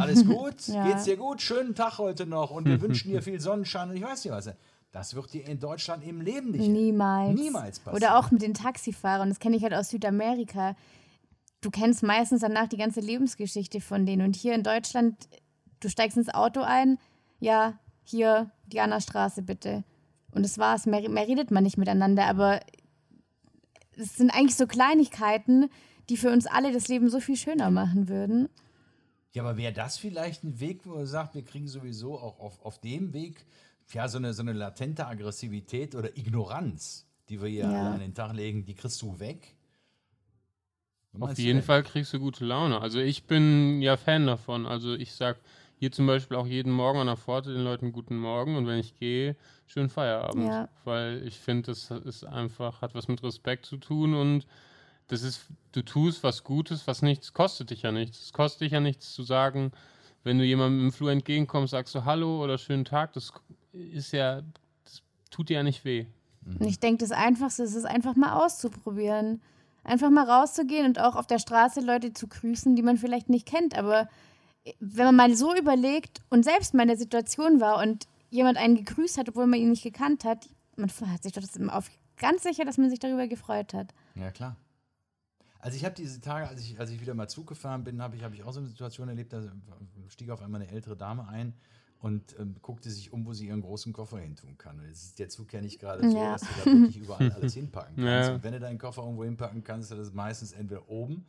alles 0.00 0.26
gut? 0.26 0.56
Ja. 0.66 0.88
Geht's 0.88 1.04
dir 1.04 1.16
gut? 1.16 1.40
Schönen 1.40 1.76
Tag 1.76 1.98
heute 1.98 2.26
noch 2.26 2.50
und 2.50 2.64
wir 2.66 2.80
wünschen 2.80 3.12
dir 3.12 3.22
viel 3.22 3.38
Sonnenschein 3.40 3.90
und 3.90 3.96
ich 3.96 4.02
weiß 4.02 4.24
nicht 4.24 4.32
was. 4.34 4.50
Das 4.90 5.14
wird 5.14 5.32
dir 5.32 5.46
in 5.48 5.58
Deutschland 5.58 6.04
im 6.04 6.20
Leben 6.20 6.50
nicht 6.50 6.68
Niemals. 6.68 7.38
Niemals 7.38 7.78
passieren. 7.78 7.96
Oder 7.96 8.18
auch 8.18 8.30
mit 8.32 8.42
den 8.42 8.52
Taxifahrern, 8.54 9.28
das 9.30 9.38
kenne 9.38 9.56
ich 9.56 9.62
halt 9.62 9.72
aus 9.72 9.88
Südamerika. 9.90 10.76
Du 11.62 11.70
kennst 11.70 12.02
meistens 12.02 12.40
danach 12.42 12.68
die 12.68 12.76
ganze 12.76 13.00
Lebensgeschichte 13.00 13.80
von 13.80 14.04
denen. 14.04 14.26
Und 14.26 14.36
hier 14.36 14.54
in 14.54 14.62
Deutschland, 14.64 15.28
du 15.80 15.88
steigst 15.88 16.16
ins 16.18 16.28
Auto 16.28 16.60
ein, 16.60 16.98
ja, 17.38 17.78
hier, 18.02 18.50
Diana-Straße 18.66 19.42
bitte. 19.42 19.84
Und 20.32 20.42
das 20.44 20.58
war's. 20.58 20.86
Mehr, 20.86 21.08
mehr 21.08 21.26
redet 21.26 21.50
man 21.50 21.62
nicht 21.62 21.78
miteinander. 21.78 22.26
Aber 22.26 22.60
es 23.96 24.16
sind 24.16 24.30
eigentlich 24.30 24.56
so 24.56 24.66
Kleinigkeiten, 24.66 25.68
die 26.08 26.16
für 26.16 26.30
uns 26.32 26.46
alle 26.46 26.72
das 26.72 26.88
Leben 26.88 27.08
so 27.08 27.20
viel 27.20 27.36
schöner 27.36 27.70
machen 27.70 28.08
würden. 28.08 28.48
Ja, 29.32 29.44
aber 29.44 29.56
wäre 29.56 29.72
das 29.72 29.96
vielleicht 29.98 30.42
ein 30.44 30.58
Weg, 30.60 30.84
wo 30.84 30.96
man 30.96 31.06
sagt, 31.06 31.34
wir 31.34 31.44
kriegen 31.44 31.68
sowieso 31.68 32.18
auch 32.18 32.38
auf, 32.40 32.60
auf 32.64 32.80
dem 32.80 33.12
Weg 33.12 33.46
ja 33.94 34.08
so 34.08 34.18
eine, 34.18 34.32
so 34.32 34.42
eine 34.42 34.52
latente 34.52 35.06
Aggressivität 35.06 35.94
oder 35.94 36.16
Ignoranz, 36.16 37.06
die 37.28 37.40
wir 37.40 37.48
hier 37.48 37.70
Ja. 37.70 37.92
an 37.92 38.00
den 38.00 38.14
Tag 38.14 38.32
legen, 38.32 38.64
die 38.64 38.74
kriegst 38.74 39.00
du 39.02 39.18
weg? 39.20 39.54
Auf 41.20 41.38
jeden 41.38 41.58
denn? 41.58 41.64
Fall 41.64 41.82
kriegst 41.82 42.12
du 42.12 42.18
gute 42.18 42.44
Laune. 42.44 42.80
Also 42.80 42.98
ich 42.98 43.24
bin 43.24 43.82
ja 43.82 43.96
Fan 43.96 44.26
davon. 44.26 44.66
Also 44.66 44.94
ich 44.94 45.12
sag 45.12 45.38
hier 45.78 45.92
zum 45.92 46.06
Beispiel 46.06 46.36
auch 46.36 46.46
jeden 46.46 46.72
Morgen 46.72 47.00
an 47.00 47.08
der 47.08 47.16
Pforte 47.16 47.52
den 47.52 47.64
Leuten 47.64 47.92
guten 47.92 48.16
Morgen 48.16 48.56
und 48.56 48.66
wenn 48.66 48.78
ich 48.78 48.94
gehe, 48.98 49.36
schönen 49.66 49.88
Feierabend. 49.88 50.46
Ja. 50.46 50.68
Weil 50.84 51.26
ich 51.26 51.38
finde, 51.38 51.72
das 51.72 51.90
ist 51.90 52.24
einfach, 52.24 52.80
hat 52.82 52.94
was 52.94 53.08
mit 53.08 53.22
Respekt 53.22 53.66
zu 53.66 53.76
tun 53.76 54.14
und 54.14 54.46
das 55.08 55.22
ist, 55.22 55.46
du 55.72 55.82
tust 55.82 56.22
was 56.22 56.44
Gutes, 56.44 56.86
was 56.86 57.02
nichts, 57.02 57.32
kostet 57.32 57.70
dich 57.70 57.82
ja 57.82 57.92
nichts. 57.92 58.22
Es 58.22 58.32
kostet 58.32 58.62
dich 58.62 58.72
ja 58.72 58.80
nichts 58.80 59.12
zu 59.12 59.24
sagen, 59.24 59.72
wenn 60.24 60.38
du 60.38 60.44
jemandem 60.44 60.86
im 60.86 60.92
Flur 60.92 61.10
entgegenkommst, 61.10 61.72
sagst 61.72 61.94
du 61.94 62.04
Hallo 62.04 62.42
oder 62.42 62.58
schönen 62.58 62.84
Tag, 62.84 63.12
das 63.12 63.32
ist 63.72 64.12
ja, 64.12 64.42
das 64.84 65.02
tut 65.30 65.48
dir 65.48 65.54
ja 65.54 65.62
nicht 65.62 65.84
weh. 65.84 66.06
Und 66.46 66.66
ich 66.66 66.78
denke, 66.78 66.98
das 66.98 67.10
Einfachste 67.10 67.64
ist 67.64 67.74
es 67.74 67.84
einfach 67.84 68.16
mal 68.16 68.32
auszuprobieren. 68.44 69.42
Einfach 69.84 70.10
mal 70.10 70.28
rauszugehen 70.28 70.86
und 70.86 71.00
auch 71.00 71.16
auf 71.16 71.26
der 71.26 71.38
Straße 71.38 71.80
Leute 71.80 72.12
zu 72.12 72.28
grüßen, 72.28 72.76
die 72.76 72.82
man 72.82 72.96
vielleicht 72.96 73.28
nicht 73.28 73.46
kennt. 73.46 73.76
Aber 73.76 74.08
wenn 74.78 75.06
man 75.06 75.16
mal 75.16 75.34
so 75.34 75.56
überlegt 75.56 76.20
und 76.30 76.44
selbst 76.44 76.74
mal 76.74 76.82
in 76.82 76.88
der 76.88 76.96
Situation 76.96 77.60
war 77.60 77.78
und 77.82 78.06
jemand 78.30 78.58
einen 78.58 78.76
gegrüßt 78.76 79.18
hat, 79.18 79.28
obwohl 79.28 79.46
man 79.46 79.58
ihn 79.58 79.70
nicht 79.70 79.82
gekannt 79.82 80.24
hat, 80.24 80.48
man 80.76 80.90
hat 80.90 81.22
sich 81.22 81.32
doch 81.32 81.42
das 81.42 81.60
auf 81.68 81.90
ganz 82.16 82.44
sicher, 82.44 82.64
dass 82.64 82.78
man 82.78 82.90
sich 82.90 82.98
darüber 82.98 83.26
gefreut 83.26 83.74
hat. 83.74 83.92
Ja, 84.14 84.30
klar. 84.30 84.56
Also 85.58 85.76
ich 85.76 85.84
habe 85.84 85.94
diese 85.94 86.20
Tage, 86.20 86.48
als 86.48 86.60
ich, 86.60 86.78
als 86.78 86.90
ich 86.90 87.00
wieder 87.00 87.14
mal 87.14 87.28
Zug 87.28 87.46
gefahren 87.46 87.84
bin, 87.84 88.02
habe 88.02 88.16
ich, 88.16 88.24
hab 88.24 88.34
ich 88.34 88.42
auch 88.42 88.52
so 88.52 88.60
eine 88.60 88.68
Situation 88.68 89.08
erlebt, 89.08 89.32
da 89.32 89.42
stieg 90.08 90.30
auf 90.30 90.42
einmal 90.42 90.60
eine 90.60 90.70
ältere 90.70 90.96
Dame 90.96 91.28
ein 91.28 91.54
und 92.02 92.36
ähm, 92.38 92.56
guckte 92.60 92.90
sich 92.90 93.12
um, 93.12 93.24
wo 93.24 93.32
sie 93.32 93.46
ihren 93.46 93.62
großen 93.62 93.92
Koffer 93.92 94.18
hin 94.18 94.36
tun 94.36 94.58
kann. 94.58 94.78
Und 94.80 94.86
jetzt 94.88 95.02
ist 95.04 95.18
der 95.20 95.28
Zug 95.28 95.52
ja 95.52 95.60
nicht 95.60 95.78
gerade 95.80 96.10
so, 96.10 96.16
Ja. 96.16 96.32
dass 96.32 96.42
du 96.42 96.46
da 96.58 96.64
wirklich 96.66 96.98
überall 96.98 97.32
alles 97.32 97.54
hinpacken 97.54 97.96
kannst. 97.96 98.28
Ja. 98.28 98.34
Und 98.34 98.42
wenn 98.42 98.52
du 98.52 98.60
deinen 98.60 98.78
Koffer 98.78 99.02
irgendwo 99.02 99.24
hinpacken 99.24 99.62
kannst, 99.64 99.90
ist 99.92 99.98
das 99.98 100.12
meistens 100.12 100.52
entweder 100.52 100.88
oben 100.90 101.24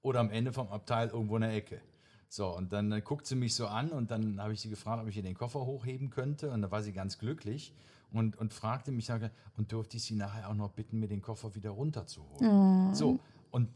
oder 0.00 0.20
am 0.20 0.30
Ende 0.30 0.52
vom 0.52 0.68
Abteil 0.68 1.08
irgendwo 1.08 1.34
in 1.36 1.42
der 1.42 1.52
Ecke. 1.54 1.80
So, 2.28 2.56
und 2.56 2.72
dann 2.72 2.90
äh, 2.92 3.00
guckt 3.02 3.26
sie 3.26 3.34
mich 3.34 3.54
so 3.54 3.66
an 3.66 3.90
und 3.90 4.10
dann 4.10 4.40
habe 4.40 4.52
ich 4.54 4.60
sie 4.60 4.70
gefragt, 4.70 5.02
ob 5.02 5.08
ich 5.08 5.16
ihr 5.16 5.22
den 5.22 5.34
Koffer 5.34 5.66
hochheben 5.66 6.08
könnte. 6.08 6.50
Und 6.50 6.62
da 6.62 6.70
war 6.70 6.82
sie 6.82 6.92
ganz 6.92 7.18
glücklich 7.18 7.74
und, 8.12 8.38
und 8.38 8.54
fragte 8.54 8.90
mich, 8.92 9.04
sage, 9.06 9.30
und 9.56 9.70
dürfte 9.72 9.96
ich 9.96 10.04
sie 10.04 10.14
nachher 10.14 10.48
auch 10.48 10.54
noch 10.54 10.70
bitten, 10.70 10.98
mir 11.00 11.08
den 11.08 11.20
Koffer 11.20 11.54
wieder 11.54 11.70
runterzuholen. 11.70 12.94
So, 12.94 13.18
und 13.50 13.68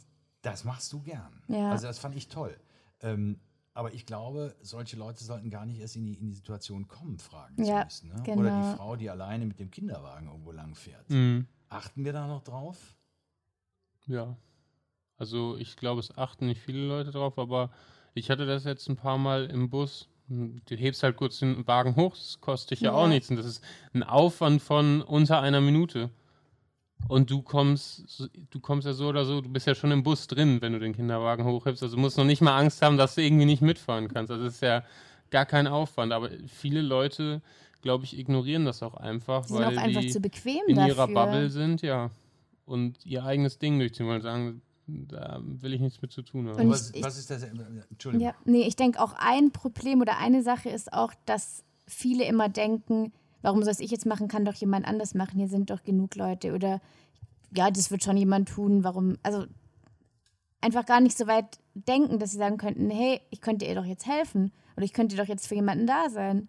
das 0.42 0.64
machst 0.64 0.92
du 0.92 1.02
gern. 1.02 1.42
Ja. 1.48 1.70
Also 1.72 1.86
das 1.88 1.98
fand 1.98 2.14
ich 2.16 2.28
toll. 2.28 2.56
Ähm, 3.00 3.40
aber 3.76 3.92
ich 3.92 4.06
glaube, 4.06 4.56
solche 4.62 4.96
Leute 4.96 5.22
sollten 5.22 5.50
gar 5.50 5.66
nicht 5.66 5.78
erst 5.80 5.96
in 5.96 6.06
die, 6.06 6.14
in 6.14 6.26
die 6.28 6.34
Situation 6.34 6.88
kommen, 6.88 7.18
fragen 7.18 7.62
Ja, 7.62 7.86
zu 7.88 8.06
müssen. 8.06 8.16
Ne? 8.16 8.22
genau. 8.24 8.40
Oder 8.40 8.70
die 8.72 8.76
Frau, 8.76 8.96
die 8.96 9.10
alleine 9.10 9.44
mit 9.44 9.58
dem 9.58 9.70
Kinderwagen 9.70 10.28
irgendwo 10.28 10.50
lang 10.52 10.74
fährt. 10.74 11.08
Mhm. 11.10 11.46
Achten 11.68 12.04
wir 12.04 12.12
da 12.12 12.26
noch 12.26 12.42
drauf? 12.42 12.96
Ja. 14.06 14.36
Also 15.18 15.56
ich 15.58 15.76
glaube, 15.76 16.00
es 16.00 16.16
achten 16.16 16.46
nicht 16.46 16.60
viele 16.60 16.86
Leute 16.86 17.10
drauf, 17.10 17.38
aber 17.38 17.70
ich 18.14 18.30
hatte 18.30 18.46
das 18.46 18.64
jetzt 18.64 18.88
ein 18.88 18.96
paar 18.96 19.18
Mal 19.18 19.46
im 19.46 19.68
Bus. 19.70 20.08
Du 20.28 20.74
hebst 20.74 21.02
halt 21.02 21.16
kurz 21.16 21.38
den 21.38 21.66
Wagen 21.66 21.96
hoch, 21.96 22.16
das 22.16 22.40
kostet 22.40 22.72
dich 22.72 22.80
ja, 22.80 22.92
Ja. 22.92 22.96
auch 22.96 23.08
nichts. 23.08 23.30
Und 23.30 23.36
das 23.36 23.46
ist 23.46 23.62
ein 23.92 24.02
Aufwand 24.02 24.62
von 24.62 25.02
unter 25.02 25.40
einer 25.40 25.60
Minute. 25.60 26.10
Und 27.08 27.30
du 27.30 27.40
kommst, 27.42 28.30
du 28.50 28.60
kommst 28.60 28.86
ja 28.86 28.92
so 28.92 29.06
oder 29.08 29.24
so, 29.24 29.40
du 29.40 29.48
bist 29.48 29.66
ja 29.66 29.74
schon 29.74 29.92
im 29.92 30.02
Bus 30.02 30.26
drin, 30.26 30.60
wenn 30.60 30.72
du 30.72 30.80
den 30.80 30.92
Kinderwagen 30.94 31.44
hochhebst. 31.44 31.82
Also 31.82 31.94
du 31.96 32.00
musst 32.02 32.16
noch 32.16 32.24
nicht 32.24 32.40
mal 32.42 32.56
Angst 32.58 32.82
haben, 32.82 32.96
dass 32.96 33.14
du 33.14 33.22
irgendwie 33.22 33.44
nicht 33.44 33.62
mitfahren 33.62 34.08
kannst. 34.08 34.32
Also 34.32 34.44
es 34.46 34.54
ist 34.54 34.62
ja 34.62 34.82
gar 35.30 35.46
kein 35.46 35.66
Aufwand. 35.68 36.12
Aber 36.12 36.30
viele 36.48 36.82
Leute, 36.82 37.42
glaube 37.80 38.04
ich, 38.04 38.18
ignorieren 38.18 38.64
das 38.64 38.82
auch 38.82 38.94
einfach, 38.94 39.42
Die 39.46 39.52
sind 39.52 39.58
weil 39.62 39.78
auch 39.78 39.82
einfach 39.82 40.00
die 40.00 40.08
zu 40.10 40.20
bequem 40.20 40.60
in 40.66 40.76
dafür. 40.76 40.88
ihrer 40.94 41.08
Bubble 41.08 41.50
sind, 41.50 41.82
ja. 41.82 42.10
Und 42.64 42.96
ihr 43.06 43.24
eigenes 43.24 43.58
Ding 43.58 43.78
durchziehen 43.78 44.06
wollen, 44.06 44.22
sagen, 44.22 44.60
da 44.88 45.40
will 45.42 45.74
ich 45.74 45.80
nichts 45.80 46.02
mit 46.02 46.10
zu 46.10 46.22
tun 46.22 46.48
haben. 46.48 46.60
Und 46.60 46.70
Was, 46.70 46.90
ich- 46.92 47.02
was 47.04 47.18
ist 47.18 47.30
das? 47.30 47.42
Entschuldigung. 47.44 48.26
Ja, 48.26 48.34
nee, 48.44 48.62
ich 48.62 48.74
denke 48.74 49.00
auch 49.00 49.12
ein 49.16 49.52
Problem 49.52 50.00
oder 50.00 50.18
eine 50.18 50.42
Sache 50.42 50.70
ist 50.70 50.92
auch, 50.92 51.12
dass 51.26 51.62
viele 51.86 52.24
immer 52.24 52.48
denken, 52.48 53.12
warum 53.46 53.62
soll 53.62 53.70
es 53.70 53.78
ich 53.80 53.92
jetzt 53.92 54.06
machen, 54.06 54.26
kann 54.26 54.44
doch 54.44 54.54
jemand 54.54 54.86
anders 54.88 55.14
machen, 55.14 55.38
hier 55.38 55.48
sind 55.48 55.70
doch 55.70 55.84
genug 55.84 56.16
Leute 56.16 56.52
oder 56.52 56.80
ja, 57.54 57.70
das 57.70 57.92
wird 57.92 58.02
schon 58.02 58.16
jemand 58.16 58.48
tun, 58.48 58.82
warum, 58.82 59.16
also 59.22 59.46
einfach 60.60 60.84
gar 60.84 61.00
nicht 61.00 61.16
so 61.16 61.26
weit 61.28 61.58
denken, 61.74 62.18
dass 62.18 62.32
sie 62.32 62.38
sagen 62.38 62.56
könnten, 62.56 62.90
hey, 62.90 63.20
ich 63.30 63.40
könnte 63.40 63.64
ihr 63.64 63.76
doch 63.76 63.84
jetzt 63.84 64.04
helfen 64.06 64.52
oder 64.76 64.84
ich 64.84 64.92
könnte 64.92 65.14
doch 65.16 65.26
jetzt 65.28 65.46
für 65.46 65.54
jemanden 65.54 65.86
da 65.86 66.10
sein. 66.10 66.48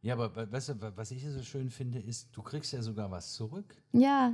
Ja, 0.00 0.14
aber 0.14 0.34
we- 0.34 0.50
weißt 0.50 0.70
du, 0.70 0.80
wa- 0.80 0.92
was 0.96 1.10
ich 1.10 1.22
so 1.28 1.42
schön 1.42 1.68
finde, 1.70 1.98
ist, 1.98 2.28
du 2.32 2.42
kriegst 2.42 2.72
ja 2.72 2.80
sogar 2.80 3.10
was 3.10 3.32
zurück. 3.34 3.76
Ja, 3.92 4.32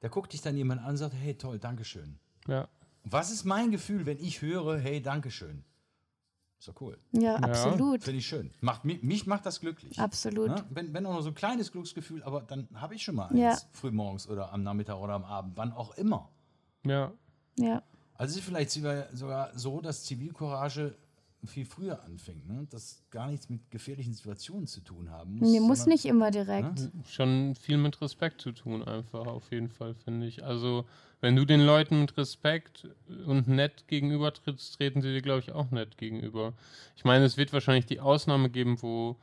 Da 0.00 0.08
guckt 0.08 0.32
dich 0.32 0.42
dann 0.42 0.56
jemand 0.56 0.82
an 0.82 0.90
und 0.90 0.96
sagt, 0.96 1.14
hey, 1.14 1.34
toll, 1.34 1.58
Dankeschön. 1.60 2.18
Ja. 2.48 2.68
Was 3.04 3.30
ist 3.30 3.44
mein 3.44 3.70
Gefühl, 3.70 4.04
wenn 4.04 4.18
ich 4.18 4.42
höre, 4.42 4.78
hey, 4.78 5.00
Dankeschön? 5.00 5.64
Ist 6.62 6.68
doch 6.68 6.80
cool. 6.80 6.96
ja, 7.10 7.34
absolut, 7.38 8.04
Finde 8.04 8.18
ich 8.20 8.26
schön. 8.28 8.52
Macht, 8.60 8.84
mich, 8.84 9.02
mich 9.02 9.26
macht 9.26 9.44
das 9.44 9.58
glücklich. 9.58 9.98
absolut. 9.98 10.46
Ja, 10.46 10.64
wenn, 10.70 10.94
wenn 10.94 11.04
auch 11.06 11.14
nur 11.14 11.22
so 11.24 11.30
ein 11.30 11.34
kleines 11.34 11.72
Glücksgefühl, 11.72 12.22
aber 12.22 12.40
dann 12.42 12.68
habe 12.74 12.94
ich 12.94 13.02
schon 13.02 13.16
mal 13.16 13.36
Ja. 13.36 13.50
eins, 13.50 13.66
frühmorgens 13.72 14.28
oder 14.28 14.52
am 14.52 14.62
Nachmittag 14.62 14.96
oder 14.98 15.14
am 15.14 15.24
Abend, 15.24 15.56
wann 15.56 15.72
auch 15.72 15.96
immer. 15.96 16.28
Ja. 16.86 17.12
Ja, 17.58 17.82
Also 18.14 18.30
es 18.30 18.36
ist 18.38 18.44
vielleicht 18.44 18.70
sogar, 18.70 19.08
sogar 19.12 19.50
so, 19.58 19.80
dass 19.80 20.04
Zivilcourage 20.04 20.94
viel 21.44 21.66
früher 21.66 22.00
anfängt, 22.04 22.46
ne? 22.48 22.64
das 22.70 23.02
gar 23.10 23.26
nichts 23.26 23.48
mit 23.50 23.68
gefährlichen 23.72 24.14
Situationen 24.14 24.68
zu 24.68 24.82
tun 24.82 25.10
haben 25.10 25.38
muss. 25.38 25.50
nee, 25.50 25.58
muss 25.58 25.78
sondern- 25.78 25.92
nicht 25.94 26.04
immer 26.04 26.30
direkt. 26.30 26.90
schon 27.08 27.56
viel 27.56 27.76
mit 27.76 28.00
Respekt 28.00 28.40
zu 28.40 28.52
tun, 28.52 28.84
einfach 28.84 29.26
auf 29.26 29.50
jeden 29.50 29.68
Fall, 29.68 29.94
finde 29.96 30.28
ich. 30.28 30.44
Also, 30.44 30.86
wenn 31.22 31.36
du 31.36 31.44
den 31.44 31.60
Leuten 31.60 32.00
mit 32.00 32.16
Respekt 32.18 32.88
und 33.26 33.46
nett 33.46 33.86
gegenüber 33.86 34.34
trittst, 34.34 34.76
treten 34.76 35.00
sie 35.00 35.12
dir, 35.12 35.22
glaube 35.22 35.38
ich, 35.38 35.52
auch 35.52 35.70
nett 35.70 35.96
gegenüber. 35.96 36.52
Ich 36.96 37.04
meine, 37.04 37.24
es 37.24 37.36
wird 37.36 37.52
wahrscheinlich 37.52 37.86
die 37.86 38.00
Ausnahme 38.00 38.50
geben, 38.50 38.82
wo 38.82 39.16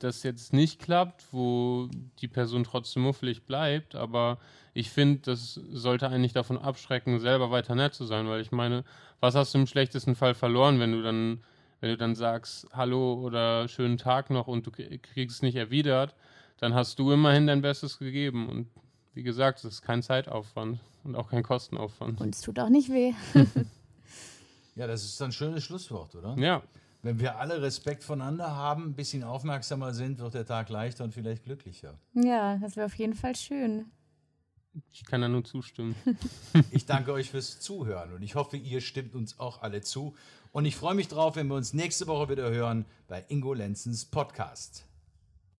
das 0.00 0.24
jetzt 0.24 0.52
nicht 0.52 0.80
klappt, 0.82 1.24
wo 1.32 1.88
die 2.20 2.26
Person 2.26 2.64
trotzdem 2.64 3.04
muffelig 3.04 3.44
bleibt, 3.44 3.94
aber 3.94 4.38
ich 4.74 4.90
finde, 4.90 5.20
das 5.22 5.54
sollte 5.54 6.08
eigentlich 6.08 6.32
davon 6.32 6.58
abschrecken, 6.58 7.20
selber 7.20 7.52
weiter 7.52 7.76
nett 7.76 7.94
zu 7.94 8.04
sein, 8.04 8.28
weil 8.28 8.40
ich 8.40 8.50
meine, 8.50 8.84
was 9.20 9.36
hast 9.36 9.54
du 9.54 9.58
im 9.58 9.68
schlechtesten 9.68 10.16
Fall 10.16 10.34
verloren, 10.34 10.80
wenn 10.80 10.92
du 10.92 11.02
dann, 11.02 11.44
wenn 11.80 11.90
du 11.90 11.96
dann 11.96 12.16
sagst, 12.16 12.66
hallo 12.72 13.14
oder 13.14 13.68
schönen 13.68 13.98
Tag 13.98 14.30
noch 14.30 14.48
und 14.48 14.66
du 14.66 14.72
kriegst 14.72 15.44
nicht 15.44 15.56
erwidert, 15.56 16.16
dann 16.58 16.74
hast 16.74 16.98
du 16.98 17.12
immerhin 17.12 17.46
dein 17.46 17.62
Bestes 17.62 17.98
gegeben 18.00 18.48
und 18.48 18.66
wie 19.14 19.22
gesagt, 19.22 19.60
es 19.60 19.76
ist 19.76 19.82
kein 19.82 20.02
Zeitaufwand 20.02 20.80
und 21.06 21.16
auch 21.16 21.30
kein 21.30 21.42
Kostenaufwand. 21.42 22.20
Und 22.20 22.34
es 22.34 22.40
tut 22.42 22.58
auch 22.58 22.68
nicht 22.68 22.90
weh. 22.90 23.12
Ja, 24.74 24.86
das 24.86 25.04
ist 25.04 25.22
ein 25.22 25.32
schönes 25.32 25.64
Schlusswort, 25.64 26.14
oder? 26.16 26.36
Ja, 26.38 26.62
Wenn 27.00 27.18
wir 27.18 27.38
alle 27.38 27.62
Respekt 27.62 28.04
voneinander 28.04 28.54
haben, 28.54 28.84
ein 28.88 28.94
bisschen 28.94 29.24
aufmerksamer 29.24 29.94
sind, 29.94 30.18
wird 30.18 30.34
der 30.34 30.44
Tag 30.44 30.68
leichter 30.68 31.02
und 31.04 31.14
vielleicht 31.14 31.44
glücklicher. 31.44 31.94
Ja, 32.12 32.58
das 32.58 32.76
wäre 32.76 32.84
auf 32.84 32.94
jeden 32.96 33.14
Fall 33.14 33.34
schön. 33.36 33.86
ich 34.92 35.06
kann 35.06 35.22
da 35.22 35.28
nur 35.28 35.44
zustimmen. 35.44 35.94
Ich 36.70 36.84
danke 36.84 37.12
euch 37.14 37.30
fürs 37.30 37.58
Zuhören 37.58 38.12
und 38.12 38.20
ich 38.22 38.34
hoffe, 38.34 38.58
ihr 38.58 38.82
stimmt 38.82 39.14
uns 39.14 39.38
auch 39.38 39.62
alle 39.62 39.80
zu. 39.80 40.14
Und 40.52 40.66
ich 40.66 40.76
freue 40.76 40.94
mich 40.94 41.08
drauf, 41.08 41.36
wenn 41.36 41.46
wir 41.48 41.54
uns 41.54 41.72
nächste 41.72 42.06
Woche 42.06 42.28
wieder 42.28 42.50
hören 42.50 42.84
bei 43.08 43.24
Ingo 43.28 43.54
Lenzens 43.54 44.04
Podcast. 44.04 44.84